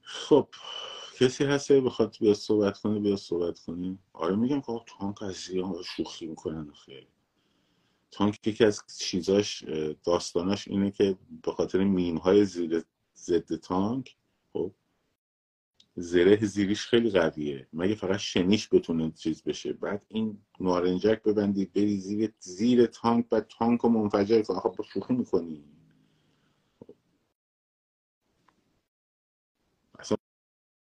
خب 0.02 0.50
کسی 1.20 1.44
هست 1.44 1.72
بخواد 1.72 2.18
بیا 2.20 2.34
صحبت 2.34 2.80
کنه 2.80 3.00
بیا 3.00 3.16
صحبت 3.16 3.60
کنه. 3.60 3.98
آره 4.14 4.36
میگم 4.36 4.62
که 4.62 4.74
تانک 5.00 5.24
از 5.24 5.34
زیان 5.36 5.84
شوخی 5.84 6.26
می‌کنن 6.26 6.72
خیلی 6.86 7.08
تانک 8.12 8.48
یکی 8.48 8.66
از 8.66 8.84
چیزاش 9.00 9.64
داستاناش 10.04 10.68
اینه 10.68 10.92
که 10.92 11.18
به 11.44 11.52
خاطر 11.52 11.84
میم 11.84 12.18
های 12.18 12.46
زیر 12.46 12.84
ضد 13.16 13.56
تانک 13.56 14.16
خب 14.54 14.72
زره 15.96 16.46
زیریش 16.46 16.86
خیلی 16.88 17.10
قویه. 17.10 17.68
مگه 17.74 17.96
فقط 17.96 18.18
شنیش 18.20 18.70
بتونه 18.74 19.12
چیز 19.12 19.44
بشه؟ 19.44 19.74
بعد 19.74 20.06
این 20.10 20.38
نارنجک 20.60 21.24
ببندی 21.24 21.66
بری 21.66 21.98
زیر 21.98 22.34
زیر 22.40 22.86
تانک 22.86 23.30
بعد 23.30 23.48
تانک 23.48 23.82
رو 23.82 23.90
منفجر 23.90 24.42
کنه 24.42 24.60
خب 24.60 24.76
شوخی 24.94 25.14
می‌کنی. 25.14 25.64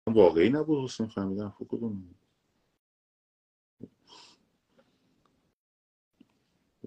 واقعی 0.07 0.49
نبود 0.49 0.83
حسین 0.83 1.07
فهمیدم 1.07 1.49
خب 1.49 1.67
کدوم 1.69 2.15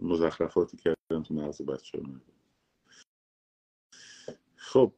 مزخرفاتی 0.02 0.76
کردن 0.76 1.22
تو 1.22 1.34
مغز 1.34 1.62
بچه 1.62 2.00
من 2.00 2.20
خب 4.56 4.94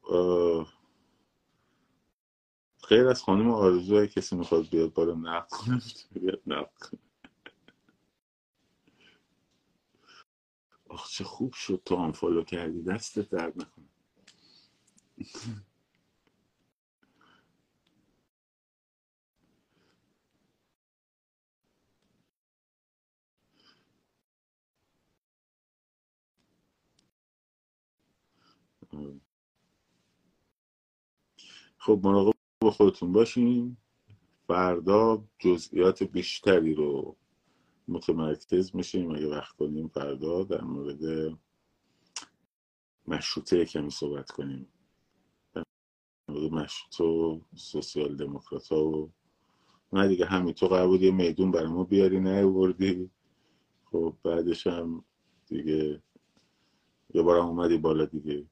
غیر 2.88 3.08
از 3.08 3.22
خانم 3.22 3.50
آرزو 3.50 4.06
کسی 4.06 4.36
می‌خواد 4.36 4.70
بیاد 4.70 4.92
بالا 4.92 5.14
نقد 5.14 5.50
کنه 5.50 5.82
بیاد 6.12 6.42
نقد 6.46 6.74
کنه. 6.80 7.00
آخ 10.88 11.10
چه 11.10 11.24
خوب 11.24 11.52
شد 11.52 11.82
تو 11.84 11.96
هم 11.96 12.12
فالو 12.12 12.44
کردی. 12.44 12.82
دستت 12.82 13.30
درد 13.30 13.62
نکنه. 13.62 13.88
خب 31.78 32.00
مراقب 32.04 32.32
با 32.60 32.70
خودتون 32.70 33.12
باشین. 33.12 33.76
فردا 34.46 35.24
جزئیات 35.38 36.02
بیشتری 36.02 36.74
رو 36.74 37.16
متمرکز 37.88 38.76
میشیم. 38.76 39.10
اگه 39.10 39.28
وقت 39.28 39.56
کنیم 39.56 39.88
فردا 39.88 40.44
در 40.44 40.60
مورد 40.60 41.34
مشروطه 43.06 43.64
کمی 43.64 43.90
صحبت 43.90 44.30
کنیم. 44.30 44.68
در 45.54 45.62
مورد 46.28 46.52
مشروطه 46.52 47.04
و 47.04 47.40
سوسیال 47.56 48.16
دموکرات 48.16 48.68
ها 48.68 48.84
و 48.84 49.12
نه 49.92 50.08
دیگه 50.08 50.26
همین 50.26 50.54
تو 50.54 50.68
قرار 50.68 50.88
بود 50.88 51.02
یه 51.02 51.10
میدون 51.10 51.50
برای 51.50 51.68
ما 51.68 51.84
بیاری 51.84 52.20
نه 52.20 52.42
خب 53.84 54.16
بعدش 54.22 54.66
هم 54.66 55.04
دیگه 55.46 56.02
یه 57.14 57.22
بارم 57.22 57.46
اومدی 57.46 57.78
بالا 57.78 58.04
دیگه. 58.04 58.46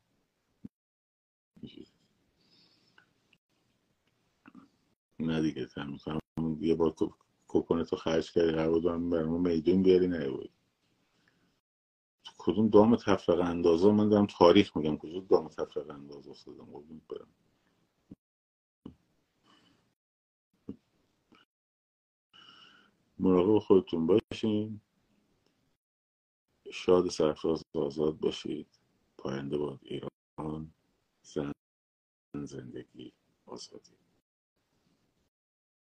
نه 5.20 5.42
دیگه 5.42 5.68
همون 5.76 6.58
یه 6.60 6.74
بار 6.74 6.94
کوپن 7.48 7.84
تو 7.84 7.96
خرج 7.96 8.32
کردی 8.32 8.52
قرار 8.52 8.70
بود 8.70 9.10
برای 9.10 9.24
ما 9.24 9.38
میدون 9.38 9.82
بیاری 9.82 10.08
نه 10.08 10.48
کدوم 12.38 12.68
دام 12.68 12.96
تفرق 12.96 13.40
اندازه؟ 13.40 13.92
من 13.92 14.08
دارم 14.08 14.26
تاریخ 14.26 14.76
میگم 14.76 14.96
کدوم 14.96 15.26
دام 15.26 15.48
تفرق 15.48 15.90
اندازه 15.90 16.30
افتادم؟ 16.30 16.64
قربونت 16.64 17.02
برم. 17.08 17.28
مراقب 23.18 23.58
خودتون 23.58 24.06
باشین. 24.06 24.80
شاد 26.72 27.08
سرفراز 27.08 27.62
آزاد 27.74 28.18
باشید. 28.18 28.68
پاینده 29.18 29.58
باد 29.58 29.80
ایران. 29.82 30.72
زن 31.34 31.52
زندگی 32.46 33.12
آزادی. 33.46 33.98